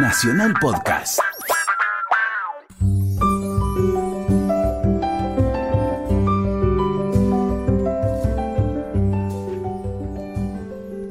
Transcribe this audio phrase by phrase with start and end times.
[0.00, 1.18] Nacional Podcast.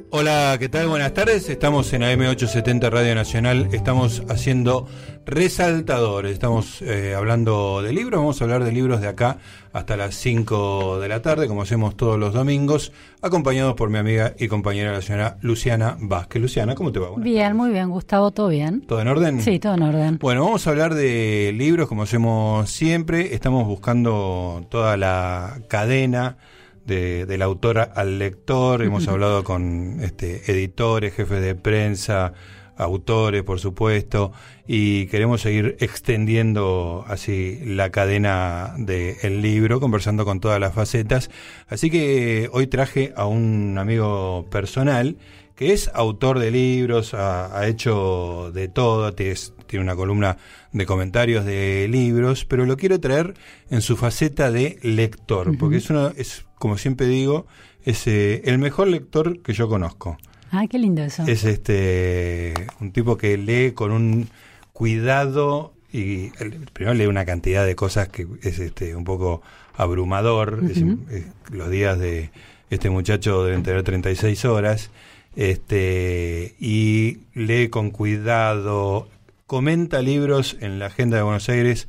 [0.10, 0.88] Hola, ¿qué tal?
[0.88, 1.50] Buenas tardes.
[1.50, 3.68] Estamos en AM870 Radio Nacional.
[3.74, 4.88] Estamos haciendo
[5.28, 6.32] resaltadores.
[6.32, 8.22] Estamos eh, hablando de libros.
[8.22, 9.38] Vamos a hablar de libros de acá
[9.74, 14.34] hasta las 5 de la tarde, como hacemos todos los domingos, acompañados por mi amiga
[14.40, 16.42] y compañera la señora Luciana Vázquez.
[16.42, 17.10] Luciana, ¿cómo te va?
[17.10, 18.82] Buenas bien, muy bien, Gustavo, ¿todo bien?
[18.88, 19.42] ¿Todo en orden?
[19.42, 20.18] Sí, todo en orden.
[20.20, 23.36] Bueno, vamos a hablar de libros, como hacemos siempre.
[23.36, 26.38] Estamos buscando toda la cadena
[26.86, 28.82] de, del autor al lector.
[28.82, 32.34] Hemos hablado con este, editores, jefes de prensa,
[32.78, 34.32] autores, por supuesto,
[34.68, 41.30] y queremos seguir extendiendo así la cadena del libro, conversando con todas las facetas.
[41.68, 45.18] Así que hoy traje a un amigo personal
[45.56, 50.38] que es autor de libros, ha, ha hecho de todo, tiene una columna
[50.72, 53.34] de comentarios de libros, pero lo quiero traer
[53.72, 57.48] en su faceta de lector, porque es uno, es como siempre digo,
[57.84, 60.18] es eh, el mejor lector que yo conozco.
[60.52, 61.24] Ah, qué lindo eso.
[61.28, 64.30] Es este un tipo que lee con un
[64.74, 66.30] cuidado y
[66.74, 69.42] primero lee una cantidad de cosas que es este un poco
[69.76, 70.64] abrumador.
[70.70, 72.30] es, es, los días de
[72.70, 74.90] este muchacho deben tener 36 horas.
[75.36, 79.08] Este y lee con cuidado,
[79.46, 81.88] comenta libros en la agenda de Buenos Aires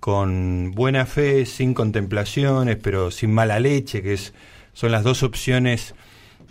[0.00, 4.32] con buena fe, sin contemplaciones, pero sin mala leche, que es
[4.72, 5.94] son las dos opciones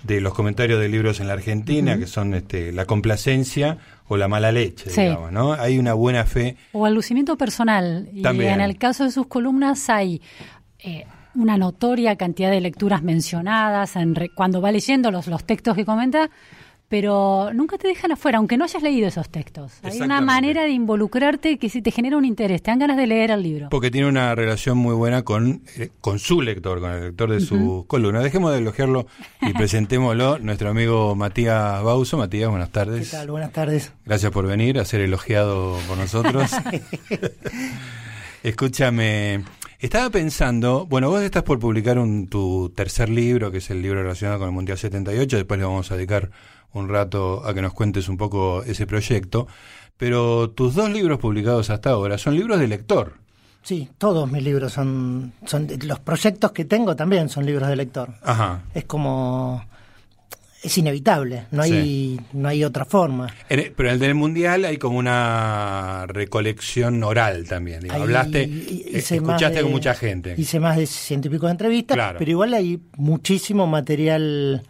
[0.05, 1.99] de los comentarios de libros en la Argentina, uh -huh.
[1.99, 5.01] que son este, la complacencia o la mala leche, sí.
[5.01, 5.53] digamos, ¿no?
[5.53, 6.57] Hay una buena fe.
[6.73, 8.07] O al lucimiento personal.
[8.21, 8.51] También.
[8.51, 10.21] Y en el caso de sus columnas hay
[10.79, 15.75] eh, una notoria cantidad de lecturas mencionadas en re, cuando va leyendo los, los textos
[15.75, 16.29] que comenta,
[16.87, 19.73] pero nunca te dejan afuera, aunque no hayas leído esos textos.
[19.81, 23.07] Hay una manera de involucrarte que si te genera un interés, te dan ganas de
[23.07, 23.69] leer el libro.
[23.69, 27.39] Porque tiene una relación muy buena con, eh, con su lector, con el lector de
[27.39, 27.87] su uh -huh.
[27.87, 28.19] columna.
[28.21, 29.07] Dejemos de elogiarlo
[29.41, 32.17] y presentémoslo, nuestro amigo Matías Bauso.
[32.17, 33.09] Matías, buenas tardes.
[33.09, 33.31] ¿Qué tal?
[33.31, 33.91] Buenas tardes.
[34.05, 36.51] Gracias por venir a ser elogiado por nosotros.
[38.43, 39.43] Escúchame,
[39.79, 44.03] estaba pensando, bueno, vos estás por publicar un, tu tercer libro, que es el libro
[44.03, 46.29] relacionado con el Mundial 78, después le vamos a dedicar
[46.75, 49.47] un rato a que nos cuentes un poco ese proyecto,
[49.97, 53.13] pero tus dos libros publicados hasta ahora son libros de lector.
[53.63, 58.13] Sí, todos mis libros son, son los proyectos que tengo también son libros de lector.
[58.21, 58.61] Ajá.
[58.75, 59.63] Es como
[60.65, 62.21] es inevitable, no hay sí.
[62.33, 63.33] no hay otra forma.
[63.49, 67.81] En, pero en el del mundial hay como una recolección oral también.
[67.81, 68.43] Digo, hay, hablaste,
[68.93, 70.33] escuchaste de, con mucha gente.
[70.37, 72.19] Hice más de ciento y pico de entrevistas, claro.
[72.19, 74.63] pero igual hay muchísimo material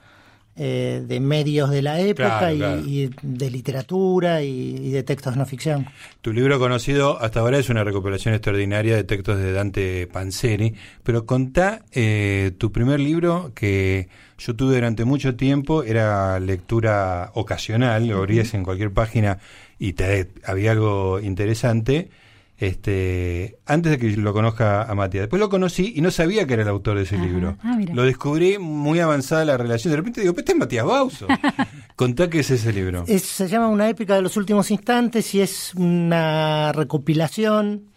[0.58, 2.82] eh, de medios de la época claro, y, claro.
[2.86, 5.86] y, de literatura y, y, de textos no ficción.
[6.22, 10.74] Tu libro conocido hasta ahora es una recopilación extraordinaria de textos de Dante Panzeri,
[11.04, 14.08] pero contá eh, tu primer libro que
[14.38, 19.40] yo tuve durante mucho tiempo, era lectura ocasional, lo abrías en cualquier página
[19.78, 22.10] y te, había algo interesante
[22.58, 25.24] este antes de que lo conozca a Matías.
[25.24, 27.26] Después lo conocí y no sabía que era el autor de ese Ajá.
[27.26, 27.58] libro.
[27.62, 29.92] Ah, lo descubrí muy avanzada la relación.
[29.92, 31.28] De repente digo, este es Matías Bauso.
[31.96, 33.04] Contá qué es ese libro.
[33.08, 37.90] Es, se llama Una épica de los últimos instantes y es una recopilación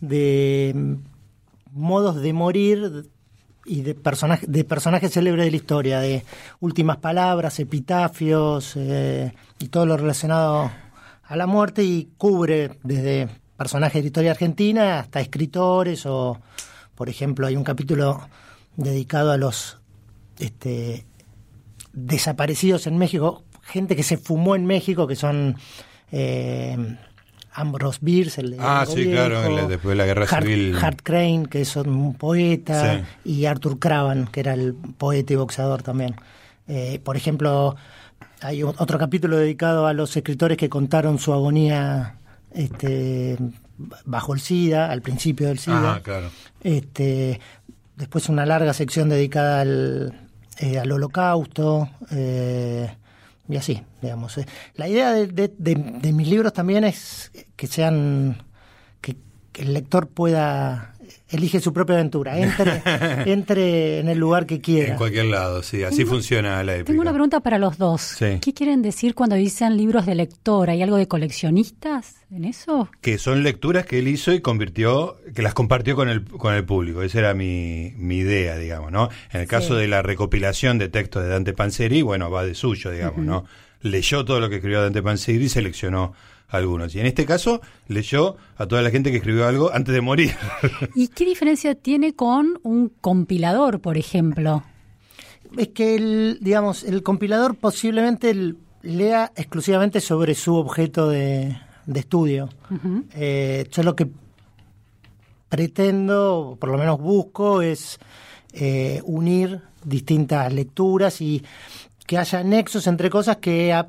[0.00, 0.96] de
[1.72, 3.10] modos de morir
[3.64, 6.24] y de, personaje, de personajes célebres de la historia, de
[6.60, 10.70] últimas palabras, epitafios eh, y todo lo relacionado
[11.22, 16.40] a la muerte y cubre desde personajes de la historia argentina hasta escritores o,
[16.94, 18.20] por ejemplo, hay un capítulo
[18.76, 19.78] dedicado a los
[20.38, 21.04] este,
[21.92, 25.56] desaparecidos en México, gente que se fumó en México, que son
[26.12, 26.96] eh,
[27.52, 30.76] Ambrose Bierce, el de Ah, sí, viejo, claro, después de la guerra Hart, civil.
[30.80, 33.30] Hart Crane, que es un poeta, sí.
[33.32, 36.14] y Arthur Cravan, que era el poeta y boxeador también.
[36.68, 37.74] Eh, por ejemplo,
[38.40, 42.14] hay otro capítulo dedicado a los escritores que contaron su agonía
[42.52, 43.36] este,
[44.04, 45.94] bajo el SIDA, al principio del SIDA.
[45.94, 46.30] Ah, claro.
[46.62, 47.40] Este,
[47.96, 50.28] después una larga sección dedicada al,
[50.58, 51.88] eh, al holocausto.
[52.10, 52.90] Eh,
[53.48, 54.38] y así, digamos.
[54.74, 58.42] La idea de, de, de, de, mis libros también es que sean,
[59.00, 59.16] que,
[59.52, 60.94] que, el lector pueda,
[61.28, 62.82] elige su propia aventura, entre,
[63.32, 64.92] entre en el lugar que quiera.
[64.92, 66.86] En cualquier lado, sí, así tengo, funciona la épica.
[66.86, 68.00] Tengo una pregunta para los dos.
[68.00, 68.38] Sí.
[68.40, 70.70] ¿Qué quieren decir cuando dicen libros de lector?
[70.70, 72.88] ¿Hay algo de coleccionistas en eso?
[73.00, 76.64] Que son lecturas que él hizo y convirtió, que las compartió con el, con el
[76.64, 77.02] público.
[77.02, 79.08] Esa era mi, mi idea, digamos, ¿no?
[79.32, 79.80] En el caso sí.
[79.80, 83.24] de la recopilación de textos de Dante Panzeri, bueno, va de suyo, digamos, uh -huh.
[83.24, 83.44] ¿no?
[83.80, 86.14] leyó todo lo que escribió Dante Pansigri y seleccionó
[86.48, 86.94] algunos.
[86.94, 90.34] Y en este caso leyó a toda la gente que escribió algo antes de morir.
[90.94, 94.64] ¿Y qué diferencia tiene con un compilador, por ejemplo?
[95.56, 101.56] Es que, el, digamos, el compilador posiblemente lea exclusivamente sobre su objeto de,
[101.94, 102.48] estudio.
[103.14, 104.08] Eh, yo lo que
[105.48, 107.98] pretendo, por lo menos busco, es
[108.52, 111.42] eh, unir distintas lecturas y
[112.06, 113.88] que haya nexos entre cosas que a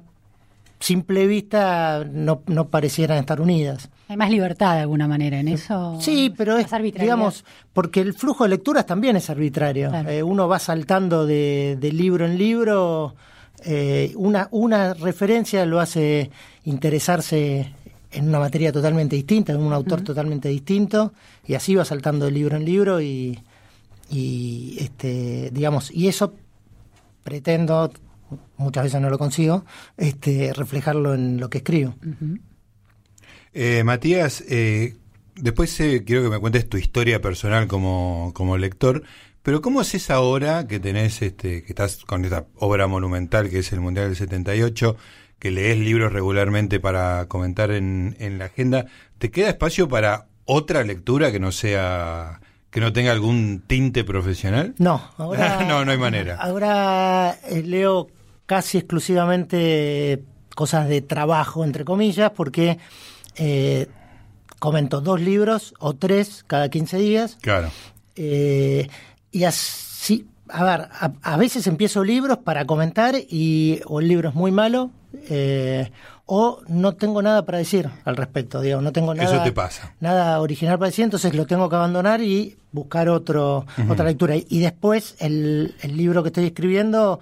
[0.80, 3.90] simple vista no, no parecieran estar unidas.
[4.08, 5.98] Hay más libertad de alguna manera en eso.
[6.02, 9.94] Sí, pero es, digamos, porque el flujo de lecturas también es arbitrario.
[10.08, 13.16] Eh, uno va saltando de, libro en libro,
[13.66, 16.32] eh, una, una referencia lo hace
[16.64, 17.74] interesarse
[18.12, 21.14] en una materia totalmente distinta, en un autor totalmente distinto,
[21.46, 23.40] y así va saltando de libro en libro y,
[24.10, 26.34] y este, digamos, y eso
[27.24, 27.92] pretendo
[28.58, 29.66] muchas veces no lo consigo,
[29.98, 31.96] este, reflejarlo en lo que escribo.
[33.54, 34.96] eh, Matías, eh,
[35.36, 39.04] después eh, quiero que me cuentes tu historia personal como, como lector,
[39.42, 43.72] pero ¿cómo haces ahora que tenés, este, que estás con esta obra monumental que es
[43.72, 44.96] el Mundial del 78,
[45.40, 48.86] que lees libros regularmente para comentar en, en la agenda,
[49.18, 54.76] ¿te queda espacio para otra lectura que no sea que no tenga algún tinte profesional?
[54.78, 56.38] No, ahora no, no hay manera.
[56.40, 58.10] Ahora leo
[58.50, 60.24] casi exclusivamente
[60.56, 62.80] cosas de trabajo, entre comillas, porque
[63.36, 63.86] eh,
[64.58, 67.38] comento dos libros o tres cada 15 días.
[67.42, 67.70] Claro.
[68.16, 68.90] Eh,
[69.32, 70.90] y así, a ver,
[71.22, 74.90] a, veces empiezo libros para comentar y o el libro es muy malo
[75.30, 75.92] eh,
[76.26, 79.94] o no tengo nada para decir al respecto, digo, no tengo nada, Eso te pasa.
[80.00, 84.36] nada original para decir, entonces lo tengo que abandonar y buscar otro, otra lectura.
[84.36, 87.20] Y después el, el libro que estoy escribiendo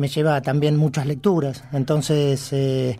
[0.00, 1.62] me lleva también muchas lecturas.
[1.72, 2.98] Entonces, eh,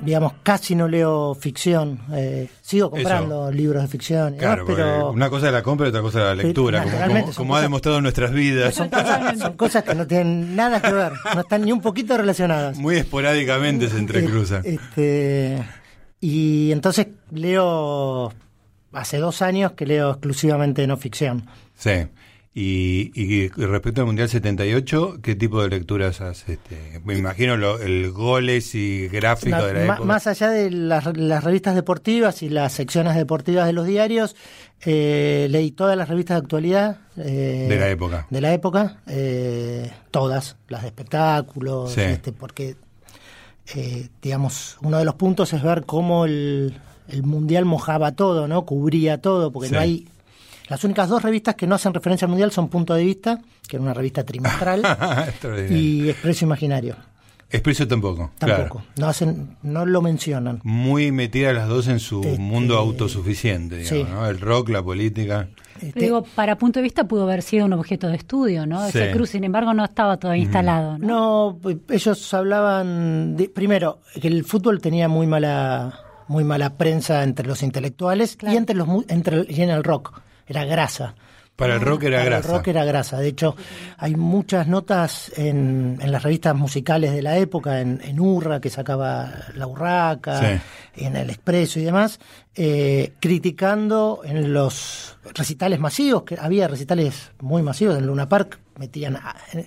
[0.00, 2.00] digamos, casi no leo ficción.
[2.12, 4.36] Eh, sigo comprando libros de ficción.
[4.36, 6.84] Claro, pero una cosa es la compra y otra cosa es la lectura,
[7.36, 8.74] como, ha demostrado en nuestras vidas.
[8.74, 8.88] Son
[9.56, 12.78] cosas, que no tienen nada que ver, no están ni un poquito relacionadas.
[12.78, 14.62] Muy esporádicamente se entrecruzan.
[14.64, 15.62] Este,
[16.18, 18.32] y entonces leo,
[18.92, 21.46] hace dos años que leo exclusivamente no ficción.
[21.76, 22.08] Sí.
[22.60, 26.58] Y, respecto al Mundial 78, ¿qué tipo de lecturas haces?
[26.58, 30.04] Este, me imagino el goles y gráficos de la época.
[30.04, 34.34] Más allá de las, revistas deportivas y las secciones deportivas de los diarios,
[34.84, 36.96] eh, leí todas las revistas de actualidad.
[37.16, 38.26] Eh, de la época.
[38.28, 42.74] De la época, eh, todas, las de espectáculos, este, porque,
[44.20, 46.74] digamos, uno de los puntos es ver cómo el,
[47.22, 48.66] Mundial mojaba todo, ¿no?
[48.66, 50.08] Cubría todo, porque no hay
[50.68, 53.76] las únicas dos revistas que no hacen referencia al Mundial son Punto de Vista, que
[53.76, 54.82] es una revista trimestral,
[55.70, 56.96] y Expreso Imaginario.
[57.50, 58.30] Expreso tampoco.
[58.38, 58.82] Tampoco.
[58.98, 60.60] No hacen, no lo mencionan.
[60.64, 64.26] Muy metidas las dos en su este, mundo autosuficiente, digamos, ¿no?
[64.26, 65.48] El rock, la política.
[65.80, 68.84] Este, digo, para punto de vista pudo haber sido un objeto de estudio, ¿no?
[68.84, 70.98] Ese cruz, sin embargo, no estaba todavía instalado.
[70.98, 71.58] ¿no?
[71.62, 77.46] no, ellos hablaban, de, primero, que el fútbol tenía muy mala muy mala prensa entre
[77.46, 81.14] los intelectuales y entre los entre y en el rock era grasa.
[81.58, 82.48] Para el rock era Para grasa.
[82.48, 83.18] El rock era grasa.
[83.18, 83.56] De hecho,
[83.96, 88.70] hay muchas notas en, en las revistas musicales de la época, en, en Urra, que
[88.70, 90.62] sacaba La Urraca,
[90.94, 92.20] en El Expreso y demás,
[92.54, 99.18] eh, criticando en los recitales masivos, que había recitales muy masivos en Luna Park, metían,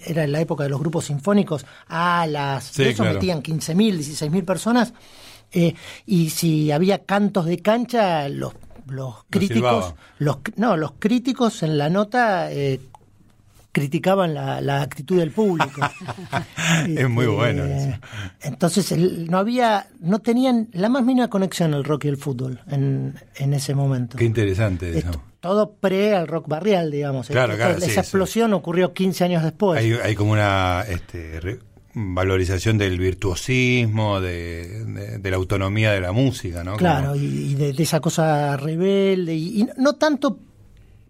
[0.05, 4.93] era en la época de los grupos sinfónicos, a las, eso metían 15.000, 16.000 personas,
[5.51, 8.53] eh, y si había cantos de cancha, los
[8.91, 12.79] los críticos, los, no, los críticos en la nota eh,
[13.71, 15.81] criticaban la, actitud del público.
[16.87, 17.63] es muy este, bueno.
[18.41, 23.15] Entonces no había, no tenían la más mínima conexión el rock y el fútbol en,
[23.35, 24.17] en ese momento.
[24.17, 25.23] Qué interesante eso.
[25.39, 27.27] todo pre al rock barrial, digamos.
[27.27, 29.79] Claro, claro, esa explosión ocurrió 15 años después.
[29.79, 31.39] Hay, hay como una este,
[31.93, 36.77] valorización del virtuosismo, de, la autonomía de la música, ¿no?
[36.77, 40.39] Claro, y, de, esa cosa rebelde, y, no tanto...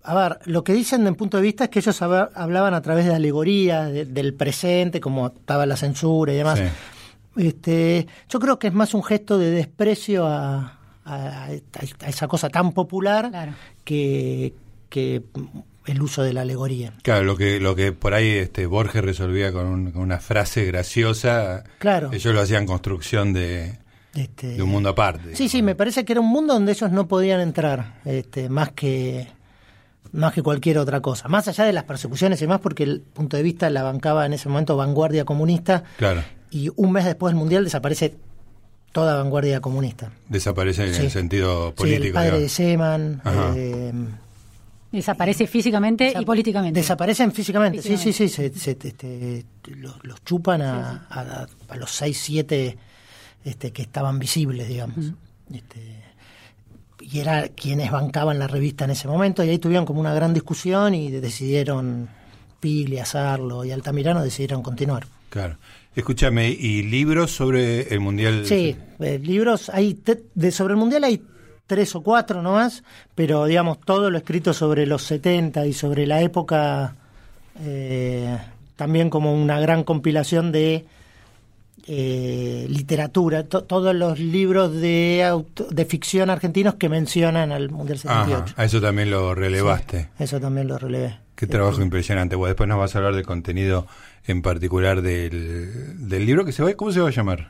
[0.03, 3.05] A ver, lo que dicen en punto de vista es que ellos hablaban a través
[3.05, 6.59] de alegorías del presente, como estaba la censura y demás.
[7.35, 11.49] Este, yo creo que es más un gesto de desprecio a, a,
[12.07, 14.55] esa cosa tan popular que,
[14.89, 15.21] que
[15.85, 16.93] el uso de la alegoría.
[17.03, 22.11] Claro, lo que, lo que por ahí este, Borges resolvía con, una frase graciosa, claro.
[22.13, 23.77] ellos lo hacían construcción de,
[24.13, 25.35] este, de un mundo aparte.
[25.35, 28.71] Sí, sí, me parece que era un mundo donde ellos no podían entrar, este, más
[28.71, 29.27] que
[30.13, 31.29] más que cualquier otra cosa.
[31.29, 34.33] Más allá de las persecuciones y más, porque el punto de vista la bancaba en
[34.33, 35.83] ese momento vanguardia comunista.
[35.97, 36.21] Claro.
[36.53, 38.15] y un mes después del Mundial desaparece
[38.91, 40.11] toda vanguardia comunista.
[40.27, 41.01] Desaparece en Sí.
[41.03, 42.05] el sentido Sí, político.
[42.07, 42.49] el padre de.
[42.49, 43.21] Seman.
[43.55, 43.93] Eh,
[44.91, 46.79] Desaparece físicamente y políticamente.
[46.81, 48.27] Desaparecen físicamente, sí, sí, sí.
[48.27, 49.45] se- se- este,
[49.77, 52.77] los, los chupan a, a- a los 6, 7
[53.45, 54.97] este, que estaban visibles, digamos.
[55.53, 56.01] Este,
[57.01, 60.33] y era quienes bancaban la revista en ese momento, y ahí tuvieron como una gran
[60.33, 62.09] discusión y decidieron,
[62.59, 65.07] Pili, Azarlo y Altamirano decidieron continuar.
[65.29, 65.57] Claro.
[65.95, 68.45] Escúchame, ¿y libros sobre el Mundial?
[68.45, 69.99] Sí, eh, libros, hay
[70.35, 71.21] de sobre el Mundial hay
[71.71, 72.83] tres o cuatro nomás,
[73.15, 76.95] pero digamos todo lo escrito sobre los 70 y sobre la época,
[77.61, 78.37] eh,
[78.75, 80.83] también como una gran compilación de
[81.87, 87.99] eh, literatura, to- todos los libros de, auto- de ficción argentinos que mencionan al Mundial
[87.99, 88.43] 78.
[88.53, 90.09] Ajá, a eso también lo relevaste.
[90.19, 91.19] Eso también lo relevé.
[91.35, 92.35] Qué trabajo impresionante.
[92.35, 93.87] Bueno, después nos vas a hablar del contenido
[94.27, 97.49] en particular del, del libro que se va, ¿cómo se va a llamar?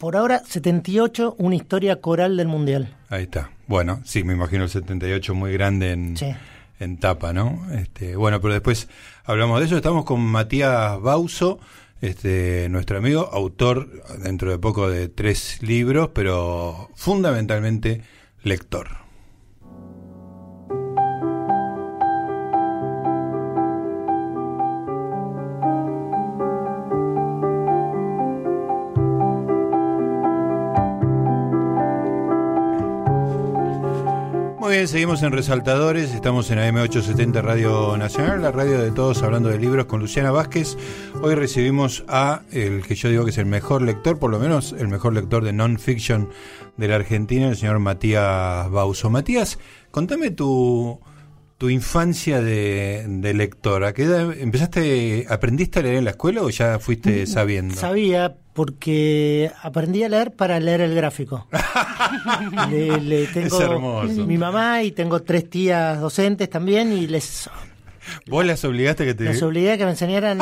[0.00, 2.96] Por ahora, 78, una historia coral del Mundial.
[3.10, 3.50] Ahí está.
[3.66, 6.34] Bueno, sí, me imagino el 78 muy grande en, Sí.
[6.78, 7.66] en tapa, ¿no?
[7.74, 8.88] Este, bueno, pero después
[9.24, 9.76] hablamos de eso.
[9.76, 11.60] Estamos con Matías Bauso,
[12.00, 13.90] este, nuestro amigo, autor
[14.22, 18.00] dentro de poco de tres libros, pero fundamentalmente
[18.42, 18.88] lector.
[34.70, 39.48] Muy bien, seguimos en Resaltadores, estamos en AM870 Radio Nacional, la radio de todos hablando
[39.48, 40.76] de libros con Luciana Vázquez.
[41.22, 44.72] Hoy recibimos a el que yo digo que es el mejor lector, por lo menos
[44.78, 46.28] el mejor lector de non-fiction
[46.76, 49.10] de la Argentina, el señor Matías Bauso.
[49.10, 49.58] Matías,
[49.90, 51.00] contame tu,
[51.58, 53.82] tu infancia de, de lector.
[53.82, 57.74] ¿A qué edad empezaste, aprendiste a leer en la escuela o ya fuiste sabiendo?
[57.74, 61.46] Sabía porque aprendí a leer para leer el gráfico.
[62.70, 64.26] Le- le tengo Es hermoso.
[64.26, 67.48] Mi mamá y tengo tres tías docentes también y les,
[68.26, 69.24] ¿Vos las obligaste que te...
[69.24, 70.38] les obligué a que me enseñaran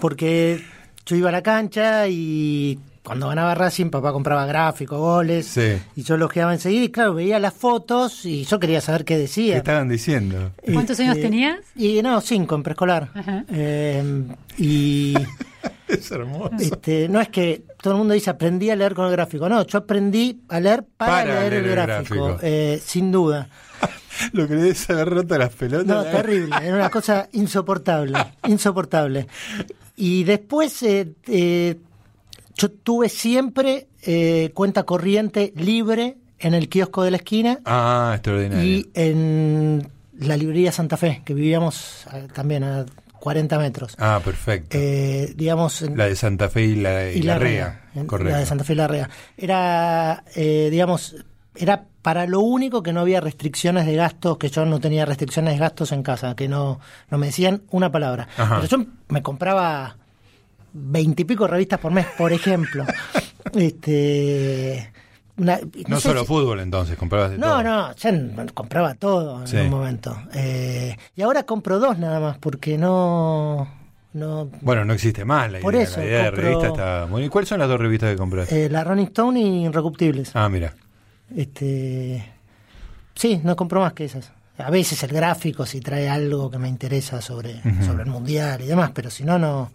[0.00, 0.62] porque
[1.06, 5.78] yo iba a la cancha y cuando ganaba Racing papá compraba gráficos, goles Sí.
[5.94, 9.14] y yo los quedaba enseguida y claro, veía las fotos y yo quería saber qué
[9.14, 9.56] ¿Qué decía.
[9.58, 10.50] estaban diciendo?
[10.72, 11.60] ¿Cuántos años tenías?
[11.76, 13.10] Y no, cinco en preescolar.
[13.14, 13.44] Ajá.
[13.50, 14.24] Eh,
[14.58, 15.14] y
[15.88, 16.50] Es hermoso.
[16.58, 19.64] Este, no es que todo el mundo dice aprendí a leer con el gráfico, no,
[19.64, 22.40] yo aprendí a leer para, Para leer, leer el el gráfico, gráfico.
[22.42, 23.48] eh, sin duda.
[24.32, 25.86] Lo que debes haber roto las pelotas.
[25.86, 26.10] No, ¿eh?
[26.10, 29.26] terrible, era una cosa insoportable, insoportable.
[29.96, 31.76] Y después eh, eh,
[32.56, 38.64] yo tuve siempre eh, cuenta corriente libre en el kiosco de la esquina Ah, extraordinario.
[38.64, 42.86] y en la librería Santa Fe, que vivíamos eh, también a
[43.18, 43.94] 40 metros.
[43.98, 44.76] Ah, perfecto.
[44.78, 47.88] Eh, digamos, la de Santa Fe y la, y la Rea.
[47.94, 48.32] en- Correcto.
[48.32, 49.10] La de Santa Fe y la Rea.
[49.36, 51.16] Era, eh, digamos,
[51.54, 55.54] era para lo único que no había restricciones de gastos, que yo no tenía restricciones
[55.54, 56.78] de gastos en casa, que no,
[57.10, 58.28] no me decían una palabra.
[58.36, 58.60] Ajá.
[58.60, 59.96] Pero yo me compraba
[60.78, 62.84] veintipico revistas por mes, por ejemplo.
[63.54, 64.92] este
[65.38, 67.62] una- no sé solo fútbol entonces, comprabas de no, todo.
[67.62, 69.56] no, ya n- compraba todo Sí.
[69.56, 70.16] en un momento.
[70.34, 73.68] Eh, y ahora compro dos nada más, porque no...
[74.14, 75.84] no Bueno, no existe más la Por idea.
[75.84, 77.24] eso, la idea de revista está muy...
[77.24, 78.50] ¿Y ¿Cuáles son las dos revistas que compras?
[78.50, 80.30] eh, la Rolling Stone y Irrecuptibles.
[80.34, 80.74] Ah, mira.
[81.36, 82.24] Este,
[83.14, 84.32] sí, no compro más que esas.
[84.58, 88.66] A veces el gráfico si trae algo que me interesa sobre, sobre el mundial y
[88.66, 89.70] demás, pero si no, no.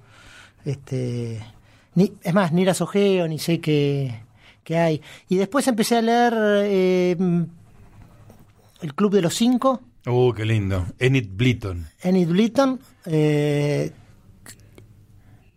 [0.66, 1.42] Este,
[1.96, 4.24] ni, es más, ni las ojeo, ni sé qué,
[4.64, 5.02] qué hay.
[5.30, 6.34] Y después empecé a leer
[6.66, 7.16] eh,
[8.82, 10.88] El Club de los Cinco, Uh, qué lindo.
[10.98, 11.88] Enid Blyton.
[12.02, 13.92] Enid Blyton, eh,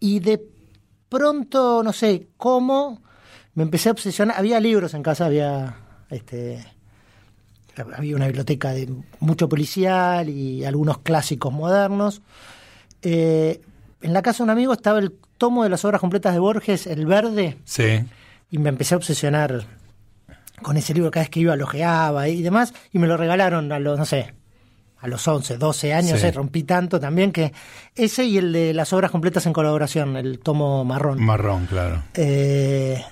[0.01, 0.47] y de
[1.09, 3.01] pronto, no sé cómo,
[3.55, 4.37] me empecé a obsesionar.
[4.37, 5.77] Había libros en casa, había
[6.11, 6.63] este
[7.97, 12.21] había una biblioteca de mucho policial y algunos clásicos modernos.
[13.01, 13.63] Eh,
[14.05, 16.87] en la casa de un amigo estaba el tomo de las obras completas de Borges,
[16.87, 18.05] El Verde, Sí.
[18.51, 19.65] y me empecé a obsesionar
[20.63, 23.71] con ese libro cada vez que iba lo ojeaba y demás, y me lo regalaron
[23.73, 24.35] a los, no sé,
[25.01, 26.27] a los 11, 12 años, Sí.
[26.27, 27.53] eh, rompí tanto también que
[27.95, 31.21] ese y el de las obras completas en colaboración, el tomo marrón.
[31.23, 32.03] Marrón, claro.
[32.15, 33.03] Eh,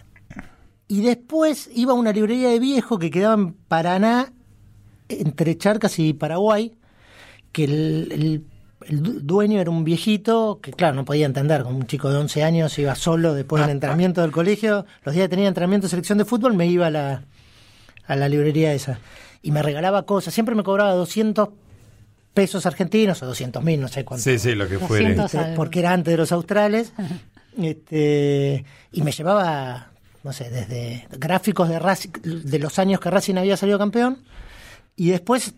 [0.88, 4.32] y después iba a una librería de viejo que quedaba en Paraná,
[5.08, 6.74] entre Charcas y Paraguay,
[7.50, 8.44] que el, el-
[8.88, 12.16] el du- dueño era un viejito que, claro, no podía entender, como un chico de
[12.18, 15.90] 11 años iba solo después del entrenamiento del colegio, los días que tenía entrenamiento de
[15.90, 17.24] selección de fútbol me iba a la,
[18.06, 18.98] a la librería esa
[19.42, 21.48] y me regalaba cosas, siempre me cobraba 200
[22.34, 24.24] pesos argentinos o 200 mil, no sé cuánto.
[24.24, 25.14] Sí, sí, lo que fuere.
[25.14, 25.34] 200.
[25.34, 26.92] Este, porque era antes de los australes.
[27.60, 29.90] Este, y me llevaba,
[30.24, 34.18] no sé, desde gráficos de, Racing, de los años que Racing había salido campeón,
[34.96, 35.54] y después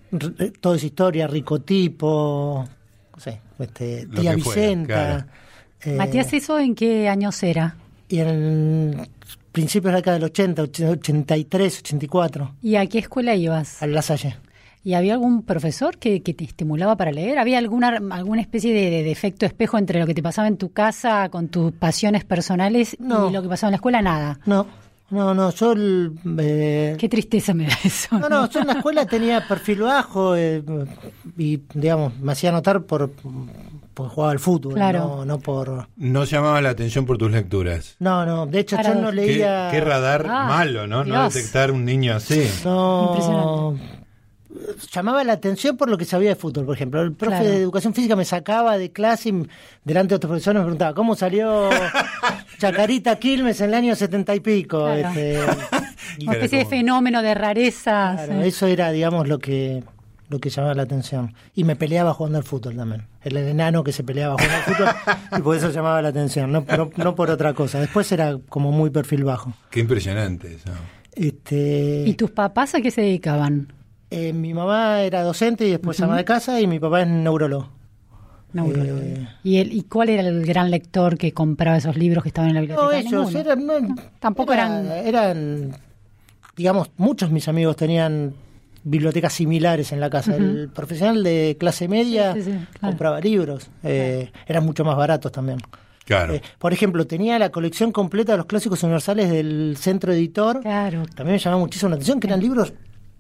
[0.60, 2.68] toda esa historia, Ricotipo,
[3.14, 4.86] no sé, este, Tía que fuera, Vicenta.
[4.94, 5.24] claro.
[5.84, 7.76] eh, Matías, ¿eso en qué años era?
[8.08, 9.08] y en
[9.52, 13.82] principios de la década del 80, 83, 84, ¿Y a qué escuela ibas?
[13.82, 14.36] a La Salle.
[14.86, 17.38] ¿Y había algún profesor que, que te estimulaba para leer?
[17.38, 20.58] ¿Había alguna, alguna especie de, de, de efecto espejo entre lo que te pasaba en
[20.58, 23.30] tu casa con tus pasiones personales No.
[23.30, 24.02] y lo que pasaba en la escuela?
[24.02, 24.38] Nada.
[24.44, 24.66] No,
[25.10, 25.72] no, no, yo...
[25.72, 28.18] el, eh, Qué tristeza me da eso.
[28.18, 30.62] No, no, yo en la escuela tenía perfil bajo eh,
[31.38, 33.10] y, digamos, me hacía notar por,
[33.92, 34.98] por jugaba al fútbol, Claro.
[35.00, 35.88] no, no por...
[35.96, 37.96] No llamaba la atención por tus lecturas.
[38.00, 39.68] No, no, de hecho yo no leía...
[39.70, 41.04] qué radar Ah, malo, ¿no?
[41.04, 42.48] No detectar un niño así.
[42.64, 43.76] No...
[44.92, 47.02] Llamaba la atención por lo que sabía de fútbol, por ejemplo.
[47.02, 47.50] El profe Claro.
[47.50, 49.46] de educación física me sacaba de clase y
[49.84, 51.70] delante de otros profesores me preguntaba, ¿cómo salió
[52.58, 54.84] Chacarita Quilmes en el año setenta y pico?
[54.84, 55.08] Claro.
[55.08, 55.38] Este,
[56.18, 58.12] y- Una especie de fenómeno de rareza.
[58.26, 59.82] Claro, eso era, digamos, lo que
[60.30, 61.34] lo que llamaba la atención.
[61.54, 63.06] Y me peleaba jugando al fútbol también.
[63.22, 64.88] El enano que se peleaba jugando al fútbol
[65.38, 67.78] y por eso llamaba la atención, no, no, no por otra cosa.
[67.78, 69.52] Después era como muy perfil bajo.
[69.70, 70.70] Qué impresionante eso.
[71.12, 73.72] Este, ¿Y tus papás a qué se dedicaban?
[74.14, 77.68] Eh, mi mamá era docente y después ama de casa y mi papá es neurólogo.
[78.52, 79.00] Neurólogo.
[79.00, 82.50] Eh, ¿Y, el, ¿Y cuál era el gran lector que compraba esos libros que estaban
[82.50, 82.86] en la biblioteca?
[82.86, 83.38] No, ellos Ninguno.
[83.40, 85.76] eran, no, tampoco era- eran- eran,
[86.56, 88.34] digamos, muchos mis amigos tenían
[88.84, 90.36] bibliotecas similares en la casa.
[90.36, 92.92] El profesional de clase media Sí, sí, sí, claro.
[92.92, 95.58] compraba libros, eh, eran mucho más baratos también.
[96.04, 96.34] Claro.
[96.34, 100.60] Eh, por ejemplo, tenía la colección completa de los clásicos universales del centro editor.
[100.60, 101.04] Claro.
[101.16, 102.74] También me llamaba muchísimo la atención que eran libros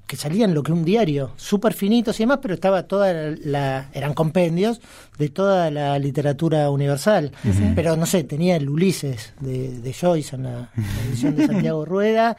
[0.06, 3.88] que salían lo que un diario, súper finitos y demás, pero estaba toda la, la-
[3.94, 4.80] eran compendios
[5.18, 7.32] de toda la literatura universal.
[7.74, 10.70] Pero no sé, tenía el Ulises de, de Joyce en la,
[11.08, 12.36] edición de Santiago Rueda.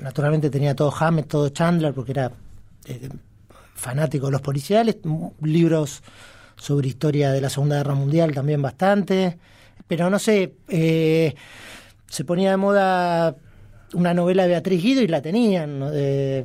[0.00, 2.32] Naturalmente tenía todo Hammett, todo Chandler, porque era
[2.86, 3.10] eh,
[3.74, 4.96] fanático de los policiales.
[5.42, 6.02] Libros
[6.56, 9.38] sobre historia de la Segunda Guerra Mundial también bastante.
[9.86, 11.34] Pero no sé, eh,
[12.08, 13.36] se ponía de moda
[13.94, 15.78] una novela de Beatriz Guido y la tenían.
[15.78, 15.90] ¿no?
[15.92, 16.44] Eh,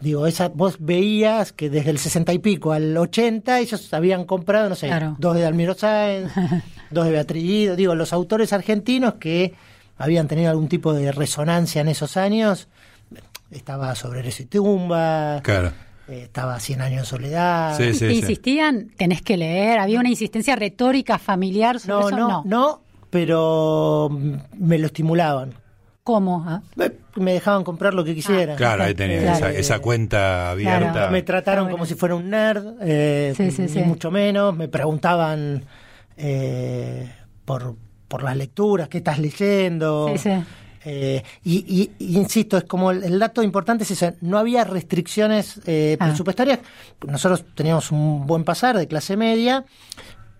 [0.00, 4.68] digo, esa, vos veías que desde el 60 y pico al 80 ellos habían comprado,
[4.68, 5.16] no sé, Claro.
[5.18, 6.32] dos de Almiro Sáenz,
[6.90, 7.76] dos de Beatriz Guido.
[7.76, 9.54] Digo, los autores argentinos que
[9.96, 12.68] habían tenido algún tipo de resonancia en esos años.
[13.50, 15.72] Estaba sobre Eres y Tumba, Claro.
[16.08, 17.76] eh, estaba Cien años de soledad.
[17.78, 18.18] Sí, ¿Y sí, te sí.
[18.18, 18.90] insistían?
[18.96, 19.78] Tenés que leer.
[19.78, 22.16] ¿Había una insistencia retórica familiar sobre No, eso?
[22.18, 25.54] no, no, pero mm, me lo estimulaban.
[26.08, 26.42] ¿Cómo?
[26.48, 28.56] Ah, Eh, Me dejaban comprar lo que quisiera.
[28.56, 29.12] Claro, ahí Claro.
[29.12, 30.90] esa, esa cuenta abierta.
[30.92, 31.12] Claro.
[31.12, 33.80] Me trataron como si fuera un nerd, eh, Sí, sí, ni sí.
[33.80, 34.56] mucho menos.
[34.56, 35.64] Me preguntaban
[36.16, 37.12] eh,
[37.44, 37.76] por,
[38.08, 40.08] por las lecturas, qué estás leyendo.
[40.14, 40.30] Sí, sí.
[40.86, 44.64] Eh, y, y- y insisto, es como el, el dato importante es ese, no había
[44.64, 46.06] restricciones eh, Ah.
[46.06, 46.60] presupuestarias.
[47.06, 49.66] Nosotros teníamos un buen pasar de clase media,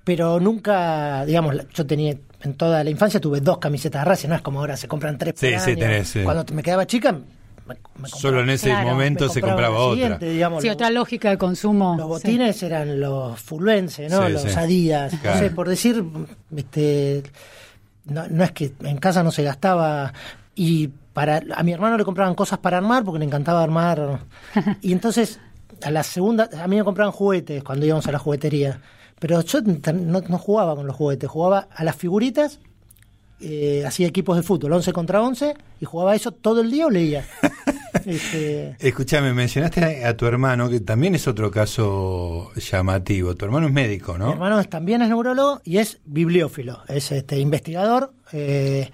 [0.04, 4.35] pero nunca, digamos, yo tenía en toda la infancia tuve dos camisetas de Racing, no
[4.37, 5.79] es como ahora se compran tres Sí, por sí, año.
[5.81, 6.20] tenés, sí.
[6.22, 7.74] Cuando me quedaba chica, me,
[8.09, 10.16] Solo en ese Claro, momento me se compraba otra.
[10.18, 11.96] digamos, Sí, los- otra lógica de consumo.
[11.98, 12.29] los Sí.
[12.29, 14.27] botines eran los fulvenses, ¿no?
[14.27, 14.48] Sí, los sí.
[14.57, 15.12] Adidas.
[15.20, 15.37] Claro.
[15.40, 16.03] No sé, por decir,
[16.57, 17.24] este,
[18.07, 20.12] no, no es que en casa no se gastaba
[20.55, 24.20] y para a mi hermano le compraban cosas para armar porque le encantaba armar
[24.81, 25.40] y entonces
[25.83, 28.81] a la segunda a mí me compraban juguetes cuando íbamos a la juguetería,
[29.18, 32.61] pero yo no, no jugaba con los juguetes, jugaba a las figuritas.
[33.40, 36.90] eh, hacía equipos de fútbol 11 contra 11 y jugaba eso todo el día o
[36.90, 37.24] leía.
[38.04, 43.35] Este, Escuchame, mencionaste a tu hermano, que también es otro caso llamativo.
[43.35, 44.33] Tu hermano es médico, Mi ¿no?
[44.33, 48.12] hermano es- también es neurólogo y es bibliófilo, es este investigador.
[48.33, 48.90] eh,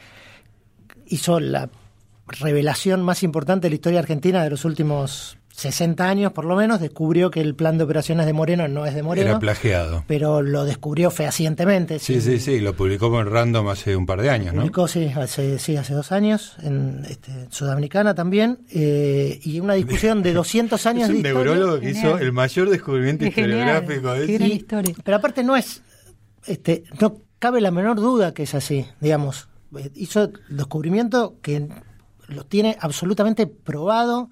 [1.07, 1.69] hizo la
[2.27, 6.81] revelación más importante de la historia argentina de los últimos 60 años, por lo menos.
[6.81, 10.03] Descubrió que el plan de operaciones de Moreno no es de Moreno, Era plagiado.
[10.09, 12.01] pero lo descubrió fehacientemente.
[12.01, 14.63] Sí, sí, sí, lo publicó con Random hace un par de años, ¿no?
[14.63, 20.23] Publicó, sí, hace, sí, hace dos años, en este, Sudamericana también, eh, y una discusión
[20.23, 21.45] de 200 años Es de un historia.
[21.55, 22.07] neurólogo que Genial.
[22.07, 23.51] hizo el mayor descubrimiento genial.
[23.51, 24.95] historiográfico de Qué gran historia.
[25.05, 25.83] Pero aparte no es,
[26.47, 29.49] este, no cabe la menor duda que es así, digamos.
[29.79, 31.69] Eh, Hizo el descubrimiento que
[32.29, 34.31] lo tiene absolutamente probado.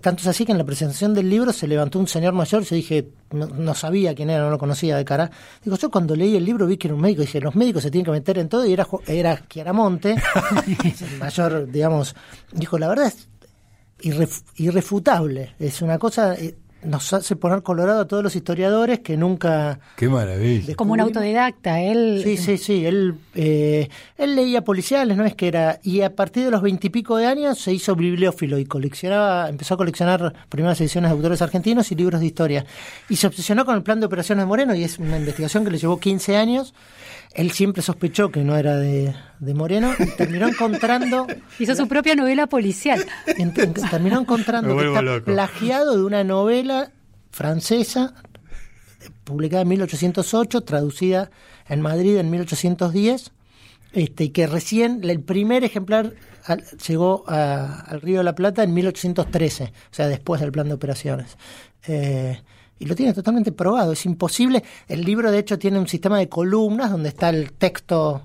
[0.00, 2.62] Tanto es así que en la presentación del libro se levantó un señor mayor.
[2.64, 5.30] Yo dije, no, no sabía quién era, no lo conocía de cara.
[5.62, 7.20] Digo, yo cuando leí el libro vi que era un médico.
[7.22, 8.66] Dije, los médicos se tienen que meter en todo.
[8.66, 10.16] Y era, era Chiaramonte,
[10.66, 12.14] el mayor, digamos.
[12.52, 13.28] Dijo, la verdad es
[14.00, 15.54] irref- irrefutable.
[15.58, 16.34] Es una cosa.
[16.34, 19.80] eh, nos hace poner colorado a todos los historiadores que nunca...
[19.96, 20.74] Qué maravilla.
[20.74, 22.20] Como un autodidacta, él...
[22.22, 25.80] Sí, sí, sí, él, eh, él leía policiales, no es que era...
[25.82, 29.76] Y a partir de los veintipico de años se hizo bibliófilo y coleccionaba, empezó a
[29.76, 32.66] coleccionar primeras ediciones de autores argentinos y libros de historia.
[33.08, 35.70] Y se obsesionó con el plan de operaciones de Moreno y es una investigación que
[35.70, 36.74] le llevó 15 años.
[37.34, 41.26] Él siempre sospechó que no era de, de Moreno y terminó encontrando...
[41.58, 43.04] Hizo su propia novela policial.
[43.26, 45.24] en- en- terminó encontrando que está loco.
[45.24, 46.92] plagiado de una novela
[47.30, 48.14] francesa
[49.24, 51.30] publicada en 1808, traducida
[51.68, 53.32] en Madrid en 1810,
[53.92, 56.12] este, y que recién el primer ejemplar
[56.46, 60.68] al- llegó a- al Río de la Plata en 1813, o sea, después del plan
[60.68, 61.36] de operaciones.
[61.86, 62.40] Eh,
[62.84, 64.62] y lo tiene totalmente probado, es imposible.
[64.88, 68.22] El libro, de hecho, tiene un sistema de columnas donde está el texto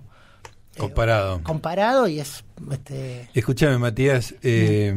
[0.78, 1.41] Comparado.
[1.43, 2.43] comparado y es...
[2.72, 4.36] Este, Escúchame, Matías.
[4.43, 4.93] eh,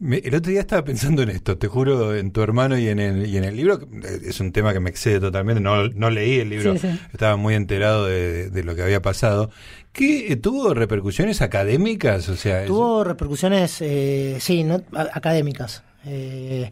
[0.00, 2.98] me- el otro día estaba pensando en esto, te juro, en tu hermano y en
[3.00, 3.80] el, y en el libro.
[4.04, 5.60] eh, Es un tema que me excede totalmente.
[5.60, 7.00] No, no leí el libro, Sí, sí.
[7.12, 9.50] estaba muy enterado de, de lo que había pasado.
[9.92, 12.28] ¿Qué eh, tuvo repercusiones académicas?
[12.28, 16.70] O sea, es- Tuvo repercusiones, eh, sí, no, a- académicas, eh,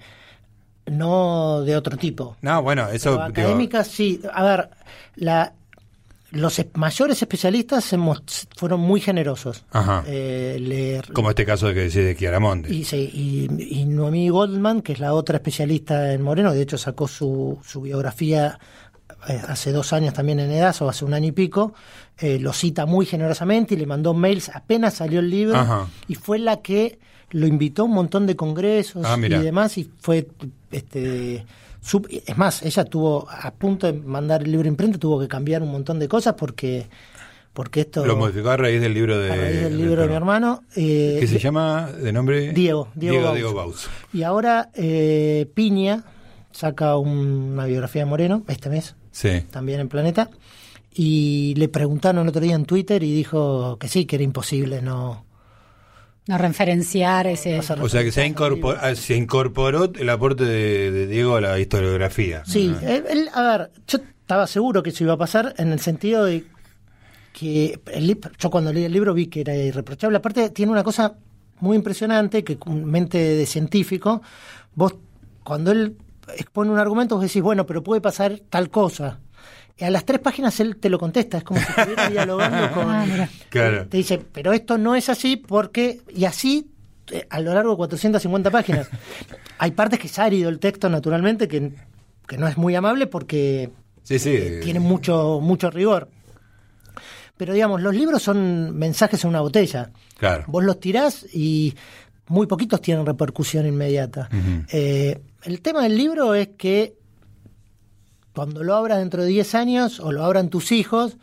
[0.87, 2.37] no de otro tipo.
[2.43, 3.11] no, bueno, eso.
[3.11, 4.21] Pero digo, académicas, sí.
[4.33, 4.71] A ver,
[5.17, 5.53] la,
[6.31, 7.99] los es- mayores especialistas se
[8.57, 9.65] fueron muy generosos.
[9.71, 10.05] Ajá.
[10.07, 12.73] Eh, le- como este caso que decís de Chiaramonte.
[12.73, 16.79] y, sí, y, y Noemí Goldman, que es la otra especialista en Moreno, de hecho
[16.79, 18.59] sacó su, su biografía
[19.29, 21.75] eh, hace dos años también en EDAS, o hace un año y pico,
[22.19, 25.87] eh, lo cita muy generosamente y le mandó mails apenas salió el libro, Ajá.
[26.07, 26.99] y fue la que
[27.31, 30.29] lo invitó a un montón de congresos Ah, y demás, y fue,
[30.71, 31.45] este,
[31.83, 35.63] sub- es más, ella tuvo, a punto de mandar el libro imprenta, tuvo que cambiar
[35.63, 36.87] un montón de cosas porque,
[37.53, 38.07] porque esto...
[38.07, 39.33] Lo modificó a raíz del libro de.
[39.33, 40.63] a raíz del libro de mi hermano.
[40.77, 42.53] eh, ¿Qué se llama de nombre?
[42.53, 43.89] Diego, Diego Diego, Bauzo.
[43.89, 43.89] Bauzo.
[44.13, 46.05] Y ahora eh, Piña
[46.53, 49.43] saca un- una biografía de Moreno este mes, Sí.
[49.51, 50.31] también en Planeta.
[50.95, 54.81] Y le preguntaron el otro día en Twitter y dijo que sí, que era imposible
[54.81, 55.26] no.
[56.29, 57.59] No referenciar ese...
[57.59, 58.71] O sea que se, ha referencia al libro.
[58.73, 62.43] incorpor- ah, se incorporó el aporte de, de Diego a la historiografía.
[62.45, 62.81] Sí, Ah.
[62.95, 66.25] él, él- a ver, yo estaba seguro que eso iba a pasar en el sentido
[66.25, 66.45] de
[67.33, 70.17] que el yo cuando leí el libro vi que era irreprochable.
[70.19, 71.15] Aparte, tiene una cosa
[71.61, 74.23] muy impresionante que con mente de científico,
[74.75, 74.95] vos
[75.45, 75.97] cuando él
[76.37, 79.21] expone un argumento, vos decís, bueno, pero puede pasar tal cosa.
[79.79, 82.89] Y a las tres páginas él te lo contesta, es como si estuviera dialogando con...
[82.91, 83.29] Ah.
[83.51, 83.87] Claro.
[83.89, 86.01] Te dice, pero esto no es así porque...
[86.15, 86.71] Y así
[87.11, 88.89] eh, a lo largo de 450 páginas.
[89.59, 91.73] Hay partes que es árido el texto, naturalmente, que,
[92.27, 93.71] que no es muy amable porque
[94.03, 94.31] Sí, sí.
[94.35, 96.09] eh, tiene mucho, mucho rigor.
[97.37, 99.91] Pero digamos, los libros son mensajes en una botella.
[100.19, 100.45] Claro.
[100.47, 101.75] Vos los tirás y
[102.29, 104.31] muy poquitos tienen repercusión inmediata.
[104.73, 106.95] Eh, el tema del libro es que
[108.37, 111.17] cuando lo abras dentro de 10 años o lo abran tus hijos,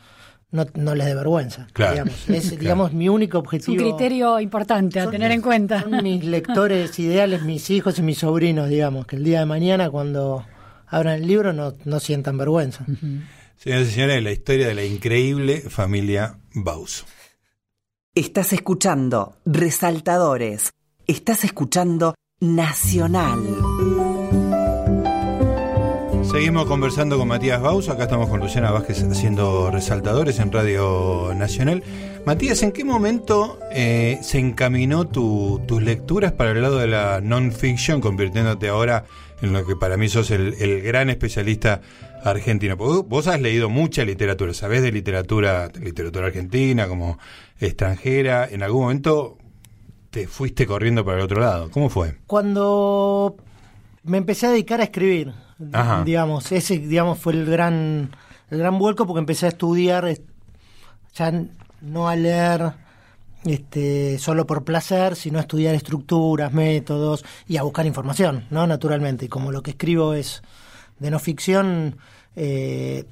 [0.51, 1.67] no, no les dé vergüenza.
[1.73, 1.93] Claro.
[1.93, 2.15] Digamos.
[2.29, 2.59] Es, Claro.
[2.59, 3.75] digamos, mi único Es un objetivo.
[3.97, 5.81] criterio importante a Son tener mis- en cuenta.
[5.83, 9.89] Son mis lectores ideales, mis hijos y mis sobrinos, digamos, que el día de mañana
[9.89, 10.45] cuando
[10.87, 12.85] abran el libro no, no sientan vergüenza.
[13.57, 17.05] Señoras y señores, la historia de la increíble familia Bauzo.
[18.13, 20.71] Estás escuchando Resaltadores.
[21.07, 23.39] Estás escuchando Nacional.
[26.33, 31.83] Seguimos conversando con Matías Bauzo, acá estamos con Luciana Vázquez haciendo resaltadores en Radio Nacional.
[32.25, 37.21] Matías, ¿en qué momento eh, se encaminó tu- tus lecturas para el lado de la
[37.21, 39.05] non-fiction, convirtiéndote ahora
[39.43, 41.81] en lo que para mí sos el, gran especialista
[42.23, 42.77] argentino?
[42.77, 47.19] Porque vos- has leído mucha literatura, sabés de literatura, literatura argentina como
[47.59, 48.47] extranjera.
[48.49, 49.37] ¿En algún momento
[50.09, 51.69] te fuiste corriendo para el otro lado?
[51.69, 52.15] ¿Cómo fue?
[52.25, 53.35] Cuando
[54.03, 55.31] me empecé a dedicar a escribir,
[55.71, 56.03] Ajá.
[56.03, 58.11] digamos, ese digamos fue el gran
[58.49, 60.07] el gran vuelco porque empecé a estudiar
[61.15, 61.45] ya
[61.81, 62.73] no a leer
[63.45, 68.65] este solo por placer, sino a estudiar estructuras, métodos y a buscar información, ¿no?
[68.67, 70.41] Naturalmente, y como lo que escribo es
[70.99, 71.97] de no ficción,
[72.35, 73.05] eh,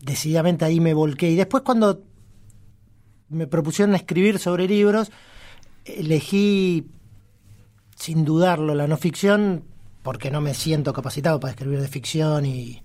[0.00, 2.02] decididamente ahí me volqué y después cuando
[3.28, 5.10] me propusieron escribir sobre libros,
[5.84, 6.86] elegí
[7.96, 9.64] sin dudarlo la no ficción
[10.02, 12.82] porque no me siento capacitado para escribir de ficción y,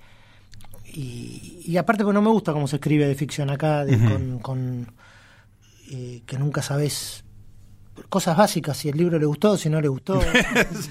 [0.86, 4.40] y, y aparte porque no me gusta cómo se escribe de ficción acá, de- con,
[4.40, 4.92] con,
[5.92, 7.24] eh, que nunca sabes
[8.10, 10.20] cosas básicas, si el libro le gustó, si no le gustó.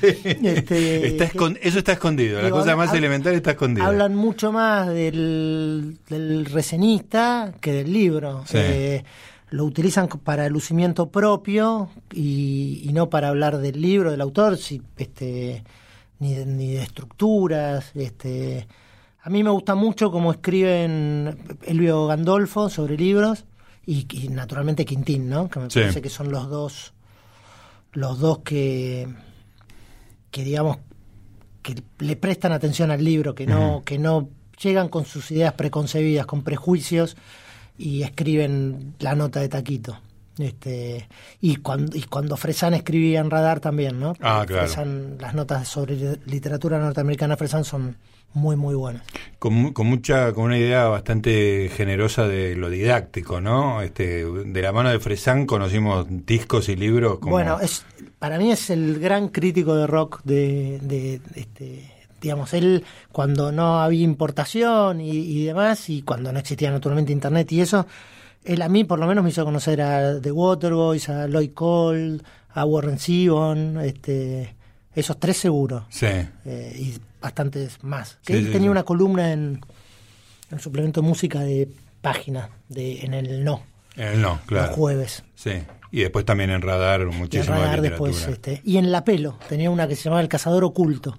[0.03, 3.87] Este, Está que- escon- eso está escondido, la cosa más elemental está escondida.
[3.87, 8.43] Hablan mucho más del, del recenista que del libro.
[8.47, 8.57] Sí.
[8.59, 9.05] Eh,
[9.51, 14.57] lo utilizan para el lucimiento propio y, y no para hablar del libro, del autor.
[14.59, 15.63] Si, este,
[16.19, 17.91] ni de, ni de estructuras.
[17.95, 18.67] Este,
[19.23, 23.45] a mí me gusta mucho cómo escriben Elvio Gandolfo sobre libros
[23.85, 25.49] y, y naturalmente Quintín, ¿no?
[25.49, 25.81] Que me Sí.
[25.81, 26.93] parece que son los dos,
[27.93, 29.09] los dos que,
[30.31, 30.79] que digamos
[31.63, 34.29] que le prestan atención al libro, que no, que no
[34.63, 37.17] llegan con sus ideas preconcebidas, con prejuicios
[37.77, 39.99] y escriben la nota de taquito.
[40.39, 41.09] Este,
[41.41, 44.15] y cuando y cuando Fresan escribía en Radar también, ¿no?
[44.21, 44.67] Ah, claro.
[44.69, 45.97] Fresan- las notas sobre
[46.27, 47.97] literatura norteamericana Fresan son
[48.35, 49.03] muy muy buenas.
[49.39, 53.81] Con, con mucha, con una idea bastante generosa de lo didáctico, ¿no?
[53.81, 57.33] Este, de la mano de Fresán conocimos discos y libros como...
[57.33, 57.87] Bueno, es
[58.19, 63.53] para mí es el gran crítico de rock de, de- de este digamos él cuando
[63.53, 67.87] no había importación y, y demás y cuando no existía naturalmente internet y eso
[68.47, 72.19] él a mí por lo menos me hizo conocer a The Waterboys, a Lloyd Cole,
[72.51, 74.55] a Warren Zevon, este
[74.95, 78.19] esos tres seguros Sí, eh, y bastantes más.
[78.25, 79.61] Que Sí, él sí, tenía una columna en,
[80.51, 81.69] en suplemento de música de
[82.01, 83.63] página de en el no
[83.97, 84.69] Eh, no, claro.
[84.69, 85.23] los jueves.
[85.35, 85.53] Sí.
[85.93, 89.05] Y después también en Radar, Y en muchísimo Radar de después, este, y en La
[89.05, 91.19] Pelo, tenía una que se llamaba El Cazador Oculto.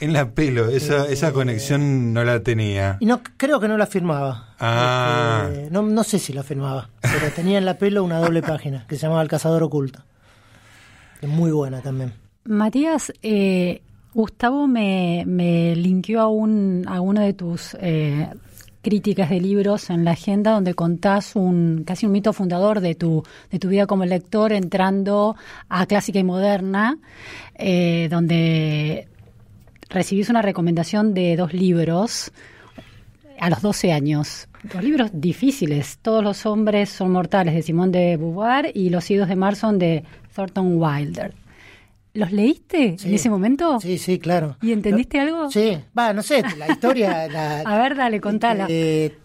[0.00, 2.98] En la pelo, esa, esa conexión no la tenía.
[3.00, 4.54] Y no creo que no la firmaba.
[4.60, 5.48] Ah.
[5.50, 8.86] Este, no, no sé si la firmaba, pero tenía en La Pelo una doble página
[8.88, 10.04] que se llamaba El Cazador Oculto.
[11.20, 12.12] Es muy buena también.
[12.44, 13.82] Matías, eh,
[14.14, 18.28] Gustavo me, me linkeó a, un, a una de tus eh,
[18.82, 23.22] críticas de libros en la agenda donde contás un casi un mito fundador de tu,
[23.50, 25.36] de tu vida como lector entrando
[25.68, 26.98] a clásica y moderna,
[27.56, 29.08] eh, donde
[29.88, 32.30] recibís una recomendación de dos libros
[33.40, 34.48] a los 12 años.
[34.64, 35.98] Dos libros difíciles.
[36.02, 39.78] Todos los hombres son mortales de Simón de Beauvoir y Los idos de mar son
[39.78, 41.32] de Thornton Wilder.
[42.14, 43.08] ¿Los leíste Sí.
[43.08, 43.78] en ese momento?
[43.80, 44.56] Sí, sí, claro.
[44.60, 45.50] ¿Y entendiste algo?
[45.50, 47.28] Sí, va, no sé, la historia...
[47.32, 48.66] la- A ver, dale, contala.
[48.68, 49.16] Eh,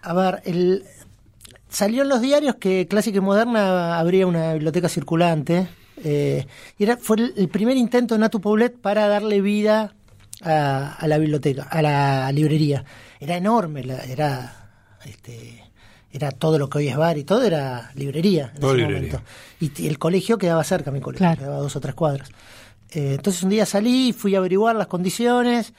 [0.00, 0.84] a ver, el,
[1.68, 5.68] salió en los diarios que Clásica y Moderna habría una biblioteca circulante.
[6.04, 6.46] Eh,
[6.78, 9.94] y era, fue el, el primer intento de Natu Poblet para darle vida
[10.42, 12.84] a, a la biblioteca, a la librería.
[13.20, 14.70] Era enorme, la- era
[15.04, 15.62] este,
[16.10, 19.12] era todo lo que hoy es bar y todo era librería en Todo ese librería.
[19.12, 19.30] momento.
[19.60, 21.38] Y, el colegio quedaba cerca, mi colegio, Claro.
[21.40, 22.28] quedaba dos o tres cuadras.
[22.90, 25.72] Eh, entonces un día salí, fui a averiguar las condiciones,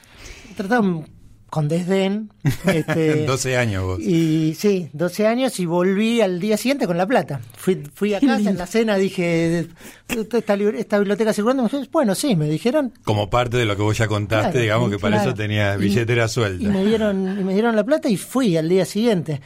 [0.56, 1.06] trataban
[1.54, 2.32] con desdén.
[2.66, 4.00] este, 12 años vos.
[4.00, 7.40] y sí, 12 años y volví al día siguiente con la plata.
[7.56, 9.68] Fui, fui a casa, en la cena dije,
[10.08, 13.76] esta, libre- esta biblioteca circulante, me dijeron, bueno, sí, me dijeron, Como parte de lo
[13.76, 15.30] que vos ya contaste, Claro, digamos que para claro.
[15.30, 16.68] eso tenía Y- billetera y suelta.
[16.68, 19.40] me dieron y me dieron la plata y fui al día siguiente.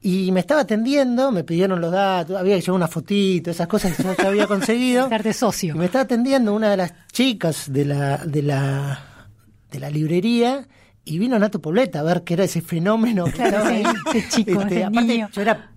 [0.00, 3.96] Y me estaba atendiendo, me pidieron los datos, había que llevar una fotito, esas cosas
[3.96, 5.08] que yo ya había conseguido.
[5.24, 5.74] Y socio.
[5.76, 9.28] me estaba atendiendo una de las chicas de la, de la,
[9.70, 10.66] de la librería
[11.04, 13.24] y vino Nato Pobleta a ver qué era ese fenómeno.
[13.26, 13.82] que Claro, sí, ahí.
[14.14, 15.28] ese chico, ese aparte, niño.
[15.32, 15.70] yo era,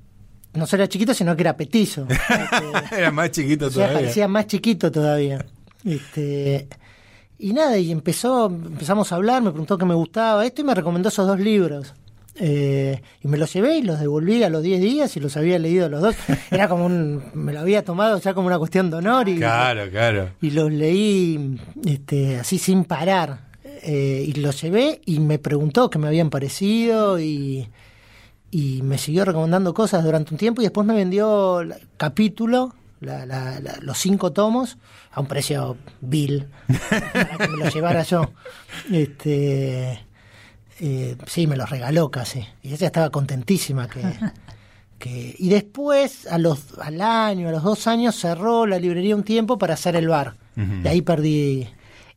[0.53, 2.07] no solo era chiquito, sino que era petizo.
[2.09, 3.99] Este, Era más chiquito o sea, todavía.
[3.99, 5.45] parecía más chiquito todavía.
[5.83, 6.67] Este,
[7.39, 10.73] y nada, y empezó, empezamos a hablar, me preguntó qué me gustaba esto y me
[10.75, 11.93] recomendó esos dos libros.
[12.39, 15.57] Eh, y me los llevé y los devolví a los 10 días y los había
[15.57, 16.15] leído los dos.
[16.51, 19.89] Era como un, me lo había tomado ya como una cuestión de honor y, Claro,
[19.89, 20.29] claro.
[20.41, 23.46] y los leí este, así sin parar.
[23.83, 27.67] Eh, y los llevé y me preguntó qué me habían parecido y,
[28.51, 33.25] y me siguió recomendando cosas durante un tiempo y después me vendió el capítulo, la-
[33.25, 34.77] la- la- los cinco tomos,
[35.11, 36.47] a un precio vil,
[36.89, 38.31] para que me los llevara yo.
[38.91, 39.99] Este,
[40.79, 42.45] eh, sí, me los regaló casi.
[42.63, 44.01] Y ella estaba contentísima que...
[44.99, 49.23] que y después, a los, al año, a los dos años, cerró la librería un
[49.23, 50.35] tiempo para hacer el bar.
[50.83, 51.67] Y ahí perdí...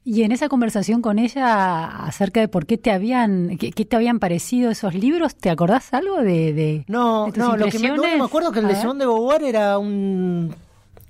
[0.02, 3.96] Y en esa conversación con ella acerca de por qué te habían, qué, qué te
[3.96, 7.78] habían parecido esos libros, ¿te acordás algo de, de No, de tus no, lo que
[7.78, 10.54] me, que me acuerdo que el A de Beauvoir era un,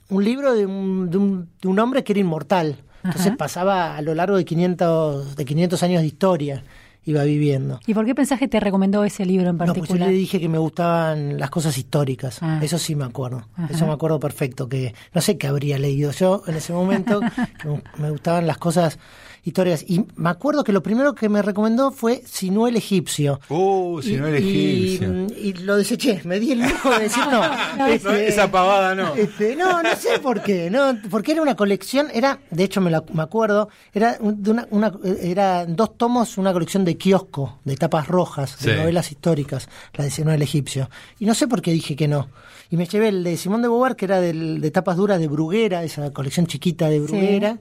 [0.09, 2.79] un libro de un, de, un, de un hombre que era inmortal.
[3.05, 3.37] Entonces Ajá.
[3.37, 6.65] pasaba a lo largo de 500, de 500 años de historia,
[7.05, 7.81] iba viviendo.
[7.87, 10.09] ¿Y por qué pensás que te recomendó ese libro en No, pues yo particular?
[10.09, 12.39] le dije que me gustaban las cosas históricas.
[12.43, 12.61] Ah.
[12.63, 13.45] Eso sí me acuerdo.
[13.57, 13.69] Ajá.
[13.73, 14.69] Eso me acuerdo perfecto.
[14.69, 17.21] Que no sé qué habría leído yo en ese momento.
[17.99, 18.99] me gustaban las cosas
[19.45, 19.85] históricas.
[19.89, 23.41] Y me acuerdo que lo primero que me recomendó fue Sinuel egipcio.
[23.49, 25.27] Uh, si no Y- eres y, egipcio.
[25.39, 27.41] y lo deseché, me di el lujo de decir no.
[27.79, 29.15] No, Este, esa pavada no.
[29.15, 32.91] este, no, no sé por qué, no, porque era una colección, era, de hecho me,
[32.91, 37.59] la- me acuerdo, era un- de una, una- era dos tomos, una colección de kiosco,
[37.65, 38.79] de tapas rojas, de Sí.
[38.79, 40.91] novelas históricas, la de Sinuel egipcio.
[41.19, 42.29] Y no sé por qué dije que no.
[42.71, 45.27] Y me llevé el de Simón de Beauvoir, que era del- de tapas duras de
[45.29, 47.59] Bruguera, esa colección chiquita de Bruguera.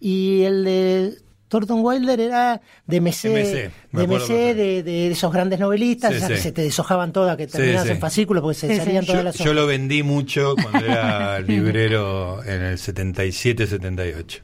[0.00, 1.14] Y el de
[1.48, 4.34] Thornton Wilder era de MC, MC, me de, perfecto.
[4.34, 6.34] de, de esos grandes novelistas, Sí, esas sí.
[6.34, 7.92] que se te deshojaban todas, que Sí, terminabas sí.
[7.92, 8.80] en fascículos porque se Sí, sí.
[8.80, 9.54] salían todas Yo, las yo hojas.
[9.56, 14.40] lo vendí mucho cuando era librero en el 77-78.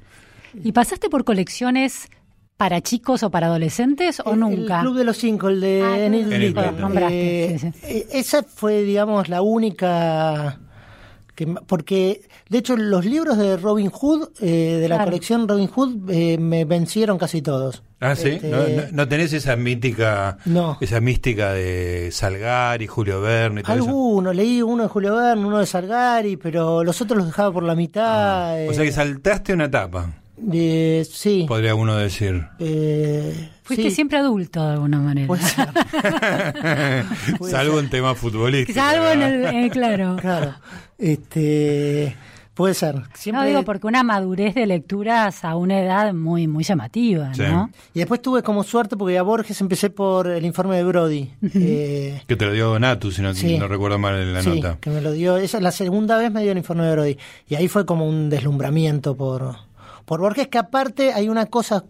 [0.62, 2.08] ¿Y pasaste por colecciones
[2.56, 4.76] para chicos o para adolescentes o El- nunca?
[4.76, 6.54] El Club de los Cinco, el de Ah, Enid de
[7.10, 7.78] Eh, sí, sí.
[7.82, 10.58] eh, Esa fue, digamos, la única...
[11.34, 15.10] Que, porque, de hecho, los libros de Robin Hood, eh, de la Claro.
[15.10, 17.82] colección Robin Hood, eh, me vencieron casi todos.
[18.00, 18.28] Ah, sí.
[18.30, 20.76] Este, ¿No, no, no tenés esa mítica, No.
[20.80, 23.84] esa mística de Salgari, Julio Verne y todo eso?
[23.84, 27.62] Algunos, leí uno de Julio Verne, uno de Salgari, pero los otros los dejaba por
[27.62, 28.68] la mitad.
[28.68, 30.12] O sea eh, que saltaste una etapa,
[30.52, 31.46] eh, sí.
[31.48, 32.44] podría uno decir.
[32.60, 35.27] eh, Fuiste sí, siempre adulto de alguna manera.
[35.27, 35.68] puede ser,
[37.38, 38.74] Puede Salvo en temas futbolísticos.
[38.83, 40.16] Salvo en el, eh, claro.
[40.20, 40.55] claro.
[40.98, 42.16] Este,
[42.55, 43.03] puede ser.
[43.14, 47.42] Siempre, No digo porque una madurez de lecturas a una edad muy muy llamativa, Sí.
[47.42, 47.70] ¿no?
[47.94, 51.31] Y después tuve como suerte porque a Borges empecé por el informe de Brody.
[51.55, 53.59] Eh, Que te lo dio Natu, si no, Sí.
[53.59, 54.79] no recuerdo mal en la sí, nota.
[54.81, 55.37] que me lo dio.
[55.37, 57.16] Esa es la segunda vez me dio el informe de Brody.
[57.48, 59.57] Y ahí fue como un deslumbramiento por,
[60.05, 61.85] por Borges, que aparte hay una cosa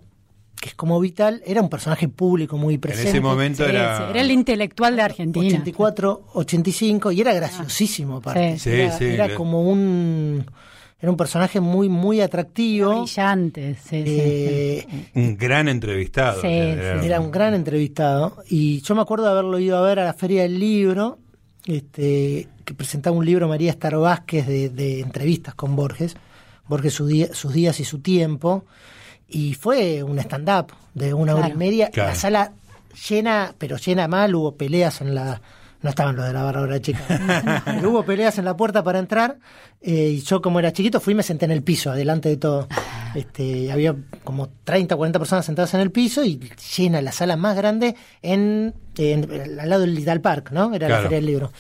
[0.65, 3.11] que es como vital, era un personaje público muy En presente.
[3.11, 3.99] ese momento Sí, era...
[3.99, 5.47] sí, era el intelectual de Argentina.
[5.47, 8.59] 84, 85, y era graciosísimo aparte.
[8.59, 8.71] Sí.
[8.71, 10.47] Era, sí, era le- como un...
[10.99, 13.03] Era un personaje muy, muy atractivo.
[13.03, 14.05] Brillante, sí, sí.
[14.07, 16.41] Eh, Un gran entrevistado.
[16.41, 16.47] Sí.
[16.49, 20.15] Era un gran entrevistado y yo me acuerdo de haberlo ido a ver a la
[20.15, 21.19] Feria del Libro,
[21.67, 26.17] este, que presentaba un libro María Estar Vázquez de, de entrevistas con Borges,
[26.69, 28.65] Borges su día- sus días y su tiempo,
[29.29, 32.11] y fue un stand-up de una hora y media, Claro.
[32.11, 32.53] la sala
[33.09, 35.41] llena, pero llena mal, hubo peleas en la...
[35.83, 37.63] No estaban los de la Bárbara Chica.
[37.67, 39.37] pero hubo peleas en la puerta para entrar.
[39.83, 42.37] eh, y yo, como era chiquito, fui y me senté en el piso, adelante de
[42.37, 42.69] todo.
[43.15, 46.41] Este, había como 30 o 40 personas sentadas en el piso y
[46.77, 50.75] llena la sala más grande en, en- al lado del Lidl Park, ¿no?
[50.75, 50.95] Era Claro.
[51.05, 51.53] la Feria del Libro.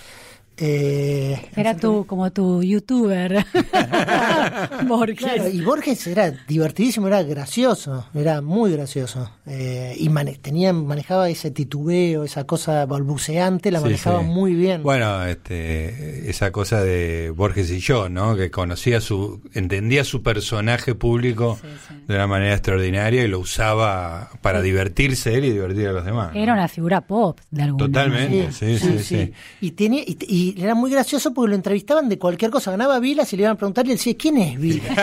[0.56, 3.44] Eh, Era tu, como tu youtuber.
[4.86, 5.18] Borges.
[5.18, 9.30] Claro, y Borges era divertidísimo, era gracioso, era muy gracioso.
[9.46, 14.26] Eh, y mane- tenía, manejaba ese titubeo, esa cosa balbuceante, la Sí, manejaba sí.
[14.26, 14.82] muy bien.
[14.82, 18.36] Bueno, este, esa cosa de Borges y yo, ¿no?
[18.36, 21.58] Que conocía su, entendía su personaje público
[22.06, 26.32] de una manera extraordinaria y lo usaba para divertirse él y divertir a los demás.
[26.34, 26.40] ¿no?
[26.40, 28.52] Era una figura pop, de alguna Totalmente.
[28.52, 29.32] sí, sí, sí.
[29.60, 32.70] Y, tenía, y, y era muy gracioso porque lo entrevistaban de cualquier cosa.
[32.72, 34.98] Ganaba Vilas y le iban a preguntar y él decía, ¿quién es Vilas?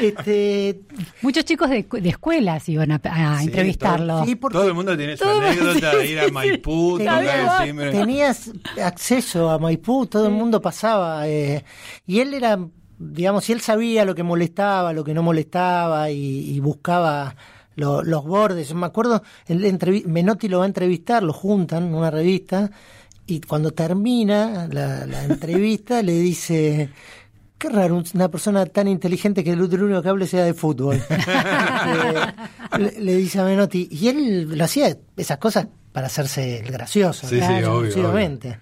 [0.00, 0.80] Este,
[1.22, 4.24] Muchos chicos de, de escuelas iban a, a Sí, entrevistarlo.
[4.24, 8.50] sí, porque Todo el mundo tiene su anécdota de ir a Maipú, tocar el Tenías,
[8.82, 11.26] acceso a Maipú, todo el mundo pasaba.
[11.28, 11.64] eh,
[12.06, 12.58] y él era,
[12.98, 17.36] digamos, y él sabía lo que molestaba, lo que no molestaba y, y buscaba
[17.76, 18.74] lo- los bordes.
[18.74, 22.70] Me acuerdo, él entrevi- Menotti lo va a entrevistar, lo juntan en una revista
[23.26, 26.90] y cuando termina la, la entrevista le dice...
[27.56, 31.00] Qué raro, una persona tan inteligente que lo único que hable sea de fútbol.
[31.86, 33.88] Eh, le, le dice a Menotti.
[33.90, 37.26] Y él lo hacía esas cosas para hacerse el gracioso.
[37.28, 38.58] Sí, sí, obvio, exclusivamente.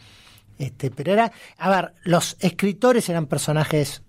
[0.59, 4.03] Este, pero era, a ver, los escritores eran personajes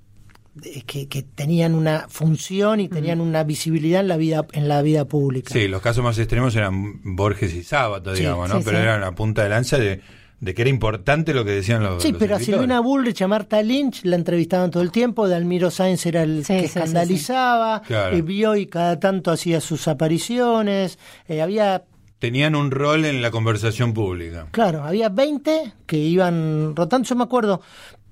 [0.64, 4.82] eh, que, que tenían una función y tenían una visibilidad en la vida en la
[4.82, 5.54] vida pública.
[5.54, 8.58] Sí, los casos más extremos eran Borges y Sábato, Sí, digamos, ¿no?
[8.60, 8.84] sí, Pero sí.
[8.84, 10.02] eran la punta de lanza de,
[10.44, 12.62] de que era importante lo que decían los Sí, los pero a escritores.
[12.64, 16.54] Silvina Bullrich, a Marta Lynch la entrevistaban todo el tiempo, Dalmiro Sáenz era el Sí,
[16.54, 18.16] que sí, sí, escandalizaba, Claro.
[18.18, 21.84] eh, Bioy cada tanto hacía sus apariciones, eh, había
[22.20, 24.48] Tenían un rol en la conversación pública.
[24.52, 27.06] Claro, había 20 que iban rotando.
[27.06, 27.60] Yo me acuerdo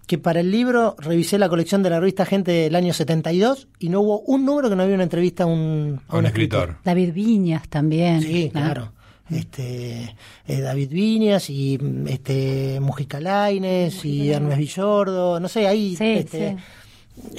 [0.05, 3.87] que para el libro revisé la colección de la revista Gente del año 72 y
[3.87, 6.75] no hubo un número que no había una entrevista a un, A un escritor.
[6.83, 8.21] David Viñas también.
[8.21, 8.59] Sí, ¿no?
[8.59, 8.91] claro.
[9.31, 10.15] Este,
[10.47, 16.57] eh, David Viñas y este Mujica Lainez y Ernest Villordo, no sé, ahí Sí, este,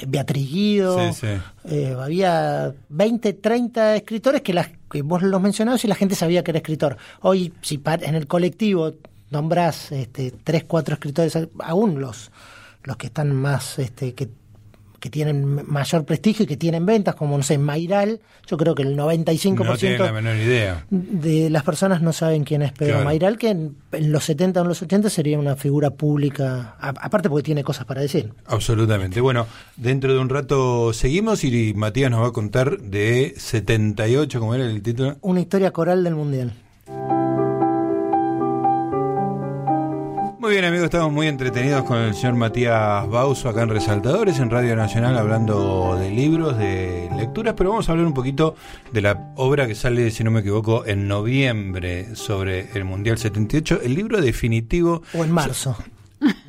[0.07, 1.27] Beatriz Guido, Sí, sí.
[1.75, 6.43] eh, había 20, 30 escritores que, las, que vos los mencionabas y la gente sabía
[6.43, 6.97] que era escritor.
[7.21, 8.93] Hoy, si en el colectivo
[9.29, 12.31] nombrás este, 3, 4 escritores, aún los,
[12.83, 14.29] los que están más, este, que,
[15.03, 18.83] que tienen mayor prestigio y que tienen ventas, como, no sé, Mairal, yo creo que
[18.83, 20.85] el 95% No tienen la menor idea.
[20.89, 23.03] de las personas no saben quién es Pedro Claro.
[23.05, 26.93] Mairal, que en, en los 70 o en los 80 sería una figura pública, a-
[27.01, 28.31] aparte porque tiene cosas para decir.
[28.45, 29.19] Absolutamente.
[29.19, 29.45] Bueno,
[29.75, 34.63] dentro de un rato seguimos y Matías nos va a contar de 78, como era
[34.63, 35.17] el título.
[35.19, 36.53] Una historia coral del Mundial.
[40.43, 44.49] Muy bien amigos, estamos muy entretenidos con el señor Matías Bauso acá en Resaltadores, en
[44.49, 48.53] Radio Nacional, hablando de libros, de lecturas, pero vamos a hablar un poquito
[48.91, 53.83] de la obra que sale, si no me equivoco, en noviembre sobre el Mundial 78,
[53.83, 55.01] el libro definitivo.
[55.13, 55.77] O en marzo.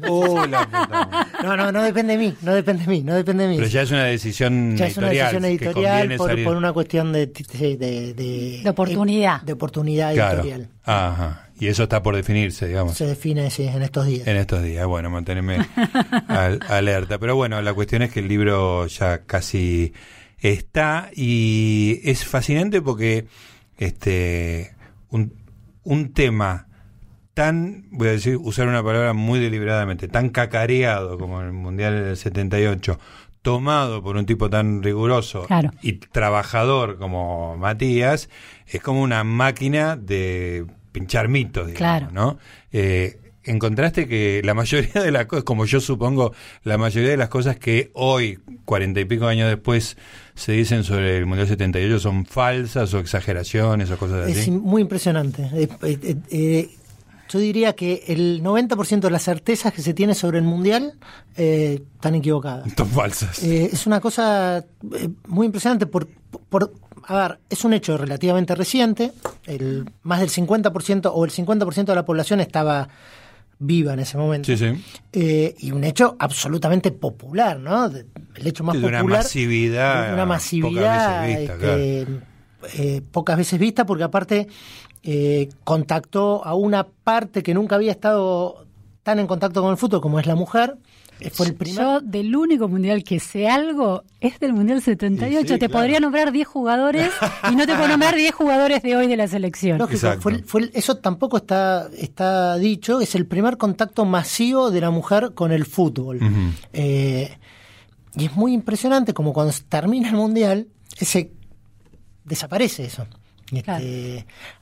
[0.08, 1.28] Oh, la puta.
[1.42, 3.56] No, no, no depende de mí, no depende de mí, no depende de mí.
[3.56, 5.32] Pero ya es una decisión Ya es una editorial.
[5.42, 5.44] decisión
[5.74, 6.44] editorial por, salir.
[6.44, 9.42] por una cuestión de, de, de, de- De oportunidad.
[9.42, 10.34] De oportunidad Claro.
[10.42, 10.68] editorial.
[10.84, 11.48] Ajá.
[11.58, 12.96] Y eso está por definirse, digamos.
[12.96, 14.26] Se define sí, en estos días.
[14.26, 15.58] En estos días, bueno, mantenerme
[16.28, 17.18] al- alerta.
[17.18, 19.92] Pero bueno, la cuestión es que el libro ya casi
[20.40, 23.26] está y es fascinante porque
[23.78, 24.74] este
[25.10, 25.32] un,
[25.84, 26.66] un tema
[27.35, 32.16] tan, voy a decir, usar una palabra muy deliberadamente, tan cacareado como el Mundial del
[32.16, 32.99] 78,
[33.43, 35.70] tomado por un tipo tan riguroso Claro.
[35.82, 38.30] y trabajador como Matías,
[38.66, 42.09] es como una máquina de pinchar mitos, digamos, Claro.
[42.12, 42.39] ¿no?
[42.72, 46.32] Eh, encontraste que la mayoría de las cosas, como yo supongo,
[46.62, 49.99] la mayoría de las cosas que hoy, cuarenta y pico años después,
[50.35, 54.51] se dicen sobre el Mundial 78 son falsas o exageraciones o cosas Es así.
[54.51, 55.51] im- muy impresionante.
[55.53, 55.68] Eh,
[56.30, 56.68] eh,
[57.35, 60.95] yo diría que el 90% de las certezas que se tiene sobre el Mundial
[61.37, 62.72] eh, están equivocadas.
[62.76, 63.43] Son falsas.
[63.43, 64.59] Eh, es una cosa
[64.99, 66.07] eh, muy impresionante por,
[66.49, 66.72] por-
[67.07, 69.12] a ver, es un hecho relativamente reciente,
[69.47, 72.89] el más del 50% o el 50% de la población estaba
[73.59, 74.47] viva en ese momento.
[74.47, 74.85] sí, sí.
[75.12, 77.87] Eh, y un hecho absolutamente popular, ¿no?
[77.87, 79.18] El hecho más de una popular.
[79.20, 82.07] masividad de una masividad pocas veces vista, este,
[82.97, 84.49] eh, pocas veces vista, porque aparte
[85.05, 88.66] eh, contactó a una parte que nunca había estado
[89.02, 90.76] tan en contacto con el fútbol como es la mujer.
[91.20, 91.78] Eh, Fue el primer.
[91.80, 95.40] Yo del único mundial que sé algo es del mundial 78.
[95.40, 95.72] Y sí, te claro.
[95.74, 97.11] podría nombrar 10 jugadores
[97.52, 99.78] y no te puedo nombrar 10 jugadores de hoy de la selección.
[99.78, 104.70] Lógico, fue, el- fue el- eso tampoco está, está dicho, es el primer contacto masivo
[104.72, 106.18] de la mujer con el fútbol.
[106.72, 107.36] Eh,
[108.16, 110.66] y es muy impresionante como cuando termina el mundial,
[110.98, 111.30] ese
[112.24, 113.07] desaparece eso.
[113.53, 113.84] Este, Claro.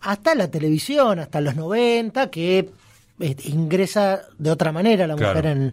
[0.00, 2.70] Hasta la televisión, hasta los 90, que
[3.18, 5.72] este, ingresa de otra manera la mujer en,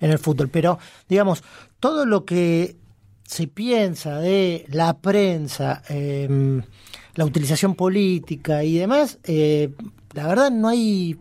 [0.00, 0.48] en el fútbol.
[0.48, 0.78] Pero,
[1.08, 1.42] digamos,
[1.80, 2.76] todo lo que
[3.24, 6.62] se piensa de la prensa, eh,
[7.14, 9.70] la utilización política y demás, eh,
[10.12, 11.16] la verdad no hay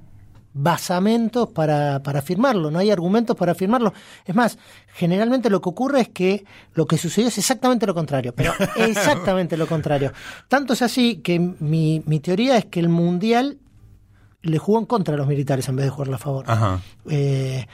[0.58, 3.94] basamentos para, para afirmarlo, no hay argumentos para afirmarlo.
[4.26, 4.58] Es más,
[4.94, 9.58] generalmente lo que ocurre es que lo que sucedió es exactamente lo contrario, pero exactamente
[9.58, 10.14] lo contrario.
[10.48, 13.60] Tanto es así que mi, mi teoría es que el Mundial
[14.44, 16.46] le jugó en contra a los militares en vez de jugarle a favor.
[16.48, 16.80] Ajá.
[17.10, 17.68] Eh,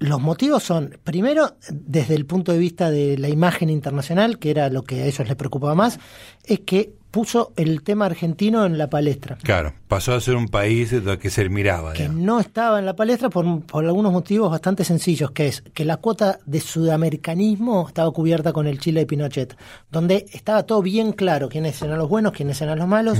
[0.00, 4.70] los motivos son, primero, desde el punto de vista de la imagen internacional, que era
[4.70, 6.00] lo que a ellos les preocupaba más,
[6.42, 9.36] es que puso el tema argentino en la palestra.
[9.42, 11.92] Claro, pasó a ser un país de que se miraba.
[11.92, 12.22] Que digamos.
[12.22, 15.98] no estaba en la palestra por, por algunos motivos bastante sencillos, que es que la
[15.98, 19.54] cuota de sudamericanismo estaba cubierta con el Chile de Pinochet,
[19.90, 23.18] donde estaba todo bien claro quiénes eran los buenos, quiénes eran los malos,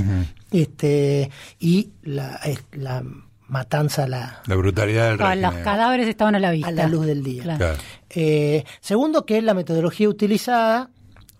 [0.51, 1.29] este
[1.59, 2.39] y la,
[2.71, 3.03] la
[3.51, 5.41] matanza, la, La brutalidad del régimen.
[5.41, 6.69] los cadáveres estaban a la vista.
[6.69, 7.43] a la luz del día.
[7.43, 7.57] Claro.
[7.59, 7.77] Claro.
[8.09, 10.89] Eh, segundo, que la metodología utilizada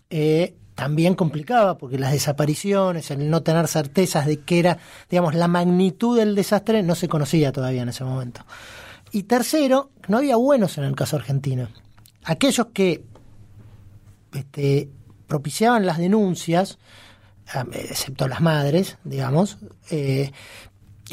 [0.09, 4.77] eh, también complicaba, porque las desapariciones, el no tener certezas de qué era,
[5.09, 8.45] digamos, la magnitud del desastre no se conocía todavía en ese momento.
[9.13, 11.69] Y tercero, no había buenos en el caso argentino.
[12.25, 13.05] Aquellos que
[14.33, 14.89] este,
[15.27, 16.77] propiciaban las denuncias,
[17.53, 19.59] ah, excepto las madres, digamos,
[19.91, 20.31] eh,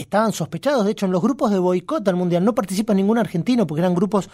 [0.01, 0.85] estaban sospechados.
[0.85, 3.95] De hecho, en los grupos de boicot al mundial no participa ningún argentino porque eran
[3.95, 4.31] grupos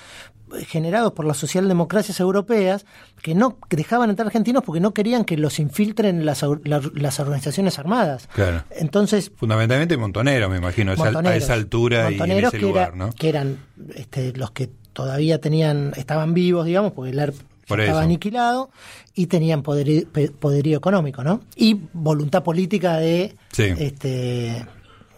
[0.57, 2.85] eh, generados por las socialdemocracias europeas
[3.23, 8.29] que no dejaban entrar argentinos porque no querían que los infiltren las, las organizaciones armadas.
[8.35, 8.63] Claro.
[8.71, 12.67] Entonces, Fundamentalmente montoneros, me imagino, esa- a montoneros, esa altura y en montoneros ese que,
[12.67, 13.13] lugar, era- ¿no?
[13.13, 13.59] que eran
[13.97, 17.35] este, los que todavía tenían estaban vivos, digamos, porque el ERP
[17.67, 18.05] Por estaba eso.
[18.05, 18.71] aniquilado
[19.15, 21.41] y tenían poderío económico, ¿no?
[21.57, 23.73] Y voluntad política de Sí.
[23.79, 24.67] este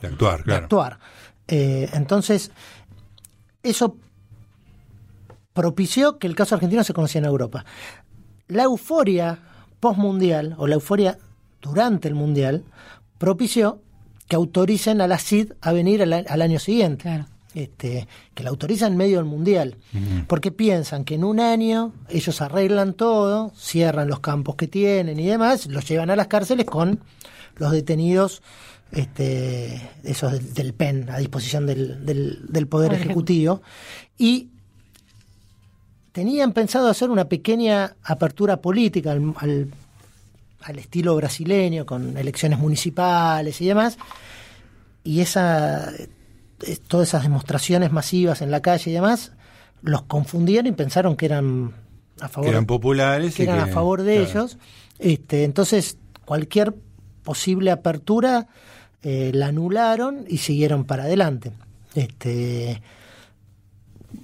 [0.01, 0.65] De actuar, de claro.
[0.65, 0.99] actuar.
[1.49, 2.51] Eh, entonces,
[3.63, 3.97] eso
[5.53, 7.65] propició que el caso argentino se conociera en Europa.
[8.49, 9.39] La euforia
[9.81, 11.19] postmundial, o la euforia
[11.61, 12.65] durante el mundial,
[13.19, 13.81] propició
[14.29, 17.03] que autoricen a la CID a venir al, año siguiente.
[17.03, 17.27] Claro.
[17.55, 19.79] Este, que la autorizan en medio del mundial,
[20.27, 25.27] porque piensan que en un año ellos arreglan todo, cierran los campos que tienen y
[25.27, 27.01] demás, los llevan a las cárceles con
[27.57, 28.43] los detenidos
[28.93, 33.63] este, esos del, del PEN a disposición del, del, del Poder Ejecutivo
[34.17, 34.51] y
[36.13, 39.69] tenían pensado hacer una pequeña apertura política al, al,
[40.63, 43.99] al estilo brasileño con elecciones municipales y demás
[45.05, 45.93] y esa
[46.63, 49.33] eh, todas esas demostraciones masivas en la calle y demás,
[49.83, 51.73] los confundieron y pensaron que eran
[52.21, 53.35] a favor, Que eran populares.
[53.35, 54.31] que eran a favor de claro.
[54.31, 54.59] ellos.
[54.99, 56.75] Este, entonces, cualquier
[57.27, 58.47] posible apertura
[59.03, 61.53] eh, la anularon y siguieron para adelante.
[61.95, 62.81] Este,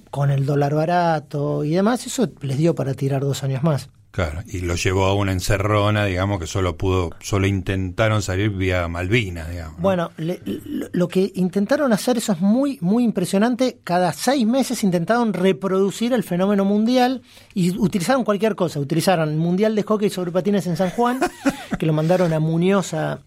[0.09, 3.89] con el dólar barato y demás, eso les dio para tirar dos años más.
[4.13, 8.87] Claro, y lo llevó a una encerrona, digamos, que solo pudo, solo intentaron salir vía
[8.87, 9.77] Malvinas, digamos.
[9.77, 9.81] ¿no?
[9.81, 13.79] Bueno, le- lo- lo que intentaron hacer, eso es muy, muy impresionante.
[13.83, 17.23] Cada seis meses intentaron reproducir el fenómeno mundial
[17.55, 18.79] y utilizaron cualquier cosa.
[18.79, 21.19] Utilizaron el Mundial de Hockey sobre Patines en San Juan,
[21.79, 23.19] que lo mandaron a Muñoz a,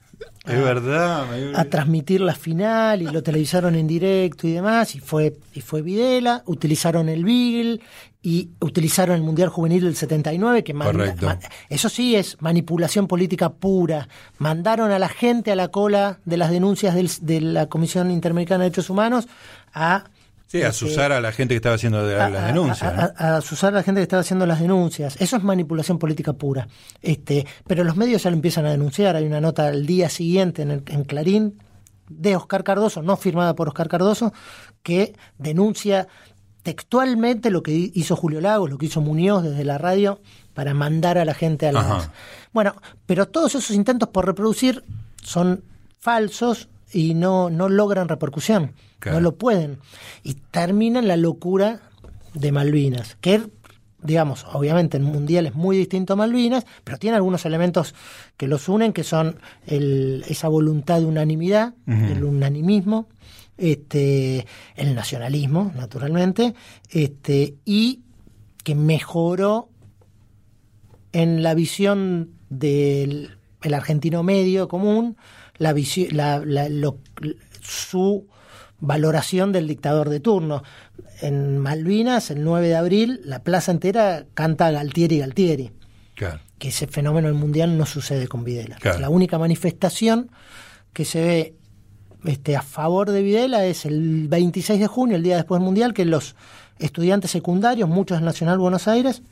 [0.46, 5.00] es verdad, me a transmitir la final y lo televisaron en directo y demás y
[5.00, 6.42] fue y fue Videla.
[6.46, 7.80] Utilizaron el Beagle
[8.22, 10.92] y utilizaron el Mundial Juvenil del 79 que manda-
[11.68, 14.08] eso sí es manipulación política pura.
[14.38, 18.64] Mandaron a la gente a la cola de las denuncias del- de la Comisión Interamericana
[18.64, 19.26] de Derechos Humanos
[19.74, 20.04] a
[20.47, 22.82] Sí, a este, asusar a la gente que estaba haciendo a- las denuncias.
[22.82, 23.03] A, ¿no?
[23.03, 25.16] a- a asusar a la gente que estaba haciendo las denuncias.
[25.20, 26.68] Eso es manipulación política pura.
[27.03, 29.16] Este, pero los medios ya lo empiezan a denunciar.
[29.16, 31.59] Hay una nota al día siguiente en, el- en Clarín
[32.09, 34.32] de Oscar Cardoso, no firmada por Oscar Cardoso,
[34.84, 36.07] que denuncia
[36.62, 40.20] textualmente lo que hi- hizo Julio Lagos, lo que hizo Muñoz desde la radio
[40.55, 41.70] para mandar a la gente a.
[41.70, 42.12] Ajá.
[42.53, 42.74] Bueno,
[43.07, 44.84] pero todos esos intentos por reproducir
[45.22, 45.62] son
[45.99, 48.72] falsos y no, no logran repercusión.
[48.99, 49.18] Claro.
[49.18, 49.78] No lo pueden.
[50.22, 51.80] Y termina en la locura
[52.34, 53.43] de Malvinas, que
[54.03, 57.95] digamos, obviamente el mundial es muy distinto a Malvinas, pero tiene algunos elementos
[58.37, 63.09] que los unen, que son el, esa voluntad de unanimidad, el unanimismo,
[63.57, 66.55] este, el nacionalismo, naturalmente,
[66.91, 68.03] este, y
[68.62, 69.70] que mejoró
[71.12, 73.30] en la visión del
[73.62, 75.16] el argentino medio común,
[75.59, 75.74] la
[76.12, 76.98] la- la- lo-
[77.62, 78.26] su
[78.80, 80.62] valoración del dictador de turno.
[81.22, 85.72] En Malvinas, el 9 de abril, la plaza entera canta Galtieri, Galtieri
[86.14, 86.40] Claro.
[86.59, 88.76] que ese fenómeno del mundial no sucede con Videla.
[88.76, 88.98] Claro.
[89.00, 90.30] La única manifestación
[90.92, 91.54] que se ve
[92.24, 95.94] este, a favor de Videla es el 26 de junio, el día después del mundial,
[95.94, 96.34] que los
[96.78, 99.22] estudiantes secundarios, muchos del Nacional Buenos Aires,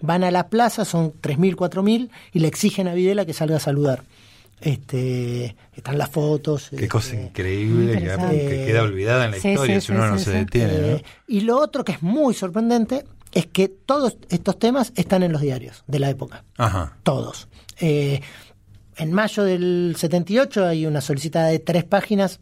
[0.00, 3.60] van a la plaza, son 3.000, 4.000, y le exigen a Videla que salga a
[3.60, 4.04] saludar.
[4.60, 6.68] Este, están las fotos.
[6.70, 10.04] Qué este, cosa increíble que, que queda olvidada en la Sí, historia sí, si uno
[10.06, 10.36] sí, no sí, se sí.
[10.38, 10.72] detiene.
[10.78, 10.86] ¿no?
[10.86, 15.32] eh, y lo otro que es muy sorprendente es que todos estos temas están en
[15.32, 16.96] los diarios de la época Ajá.
[17.02, 17.48] todos.
[17.80, 18.20] Eh,
[18.96, 22.40] en mayo del 78 hay una solicitada de tres páginas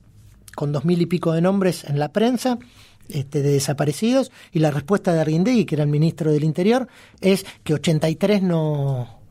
[0.55, 2.59] con dos mil y pico de nombres en la prensa
[3.09, 6.89] este, de desaparecidos y la respuesta de Arguindegui, que era el ministro del Interior,
[7.23, 9.22] es que 83 no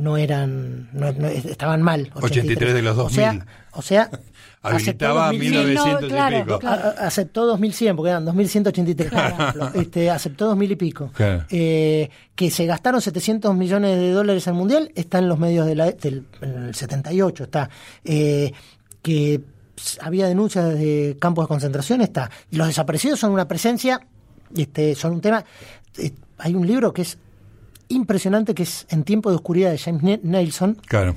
[0.00, 3.44] no eran no- no- estaban mal 83 de los o sea 2000.
[3.72, 4.10] o sea
[4.62, 5.50] Habilitaba aceptó 2000.
[5.50, 6.58] 1900 Sí, no, y claro, pico.
[6.58, 6.82] claro.
[6.98, 9.70] A- aceptó 2100, porque eran 2183, por ejemplo.
[9.80, 11.10] Este, aceptó 2000 y pico.
[11.14, 11.44] Claro.
[11.48, 15.66] Eh, que se gastaron 700 millones de dólares en el mundial, está en los medios
[15.66, 17.70] de la- del en el 78, está.
[18.04, 18.52] Eh,
[19.00, 19.40] que
[20.02, 22.30] había denuncias de campos de concentración, está.
[22.50, 23.98] Y los desaparecidos son una presencia,
[24.54, 25.42] este, son un tema.
[25.96, 27.16] eh, hay un libro que es
[27.90, 31.16] impresionante, que es En tiempo de oscuridad de James Ne- Nelson, Claro.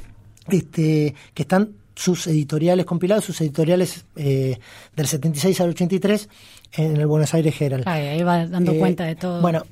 [0.49, 4.59] este, que están sus editoriales compilados, sus editoriales eh,
[4.95, 6.27] del 76 al 83
[6.73, 7.83] en el Buenos Aires Herald.
[7.83, 9.41] Claro, ahí va dando Eh, cuenta de todo.
[9.41, 9.63] Bueno,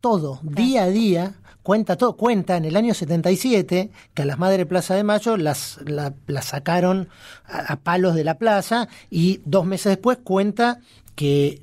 [0.00, 1.32] todo, día a día,
[1.62, 5.78] cuenta todo, cuenta en el año 77 que a las Madres Plaza de Mayo las,
[5.86, 7.08] la- las sacaron
[7.46, 10.78] a, a palos de la plaza y dos meses después cuenta
[11.14, 11.62] que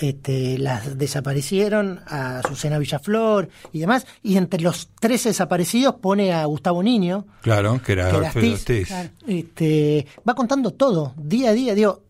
[0.00, 6.44] este, las desaparecieron a Susana Villaflor y demás, y entre los 13 desaparecidos pone a
[6.46, 8.84] Gustavo Niño, Claro, que era que.
[8.88, 9.10] Claro.
[9.26, 12.02] este, va contando todo, día a día, digo,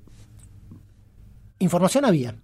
[1.59, 2.35] información había.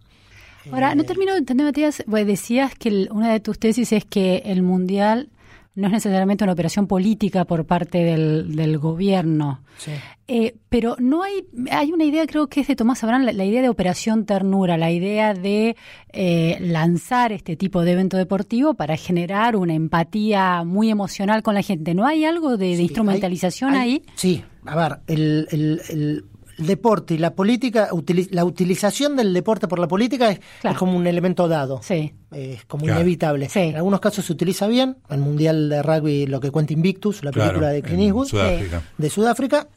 [0.70, 4.04] Ahora, no termino de entender, Matías, pues decías que el- una de tus tesis es
[4.04, 5.30] que el Mundial
[5.78, 9.62] no es necesariamente una operación política por parte del, del gobierno.
[9.78, 9.92] Sí.
[10.26, 13.44] Eh, pero no hay, hay una idea, creo que es de Tomás Abraham, la, la
[13.44, 15.76] idea de operación ternura, la idea de
[16.12, 21.62] eh, lanzar este tipo de evento deportivo para generar una empatía muy emocional con la
[21.62, 21.94] gente.
[21.94, 24.02] ¿No hay algo de, de Sí, instrumentalización hay- hay- ahí?
[24.16, 26.24] Sí, a ver, el, el- el
[26.58, 27.88] deporte y la política,
[28.30, 30.74] la utilización del deporte por la política es, Claro.
[30.74, 31.80] es como un elemento dado.
[31.82, 32.12] Sí.
[32.32, 33.00] Es como Claro.
[33.00, 33.48] inevitable.
[33.48, 33.60] Sí.
[33.60, 34.98] En algunos casos se utiliza bien.
[35.08, 38.26] El Mundial de Rugby, lo que cuenta Invictus, la Claro, película de Clint en Eastwood,
[38.28, 38.82] Sudáfrica.
[38.98, 39.68] de Sudáfrica.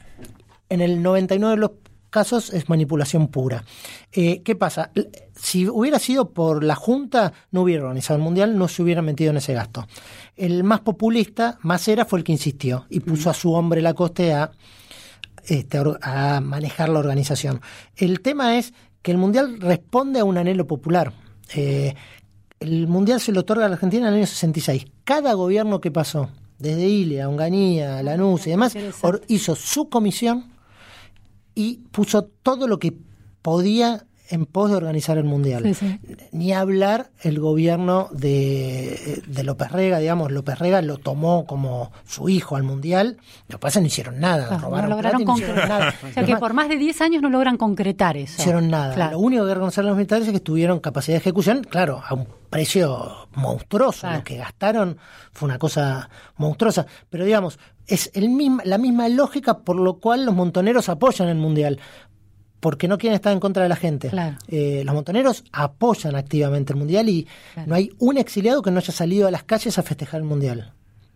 [0.69, 1.71] En el 99 de los
[2.09, 3.63] casos es manipulación pura.
[4.11, 4.91] Eh, ¿Qué pasa?
[5.33, 9.31] Si hubiera sido por la Junta, no hubiera organizado el Mundial, no se hubieran metido
[9.31, 9.87] en ese gasto.
[10.35, 14.51] El más populista, Macera, fue el que insistió y puso a su hombre Lacoste a
[15.45, 17.61] este, a manejar la organización.
[17.95, 21.13] El tema es que el Mundial responde a un anhelo popular.
[21.55, 21.95] Eh,
[22.59, 24.85] el Mundial se lo otorga a la Argentina en el año 66.
[25.03, 26.29] Cada gobierno que pasó,
[26.59, 28.75] desde Ilia, Onganía, Lanús y demás,
[29.27, 30.51] hizo su comisión
[31.55, 32.93] y puso todo lo que
[33.41, 35.75] podía en pos de organizar el Mundial.
[36.31, 42.29] Ni hablar el gobierno de, de, López Rega, digamos, López Rega lo tomó como su
[42.29, 43.17] hijo al Mundial,
[43.49, 45.93] lo que pasa es que no hicieron nada, no lograron concretar.
[46.09, 48.37] o sea que por más de 10 años no logran concretar eso.
[48.37, 49.11] No hicieron nada.
[49.11, 52.27] Lo único que reconocer los militares es que tuvieron capacidad de ejecución, claro, a un
[52.49, 54.09] precio monstruoso.
[54.09, 54.97] Lo que gastaron
[55.33, 56.85] fue una cosa monstruosa.
[57.09, 61.37] Pero digamos, es el misma, la misma lógica por lo cual los montoneros apoyan el
[61.37, 61.79] Mundial
[62.61, 64.09] porque no quieren estar en contra de la gente.
[64.47, 67.27] Eh, los montoneros apoyan activamente el Mundial y
[67.65, 70.71] no hay un exiliado que no haya salido a las calles a festejar el Mundial.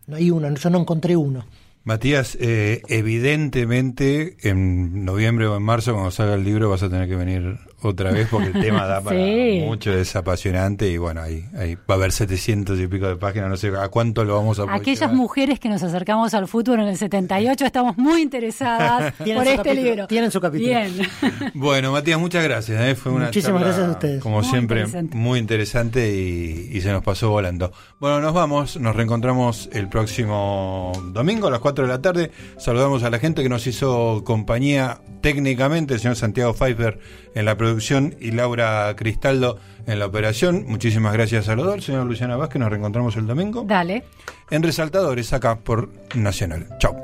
[0.08, 1.46] No hay uno, yo no encontré uno.
[1.84, 7.08] Matías, eh, evidentemente en noviembre o en marzo, cuando salga el libro, vas a tener
[7.08, 7.60] que venir
[7.90, 9.20] otra vez porque el tema da para
[9.66, 13.50] mucho, es apasionante y bueno, ahí, ahí va a haber 700 y pico de páginas,
[13.50, 16.88] no sé a cuánto lo vamos a Aquellas mujeres que nos acercamos al fútbol en
[16.88, 20.08] el 78 estamos muy interesadas por este libro.
[20.08, 20.70] Tienen su capítulo.
[20.70, 20.94] Bien.
[21.54, 22.82] Bueno, Matías, muchas gracias.
[22.82, 22.96] ¿eh?
[22.96, 24.22] Fue una Muchísimas gracias a ustedes.
[24.22, 27.72] Como siempre, muy interesante y, y se nos pasó volando.
[28.00, 32.32] Bueno, nos vamos, nos reencontramos el próximo domingo a las 4 de la tarde.
[32.58, 37.00] Saludamos a la gente que nos hizo compañía técnicamente, el señor Santiago Pfeiffer
[37.36, 40.66] en la producción y Laura Cristaldo en la operación.
[40.68, 42.60] Muchísimas gracias a los dos, señor Luciana Vázquez.
[42.60, 43.64] Nos reencontramos el domingo.
[43.68, 44.04] Dale.
[44.50, 46.68] En Resaltadores, acá por Nacional.
[46.80, 46.96] Chao.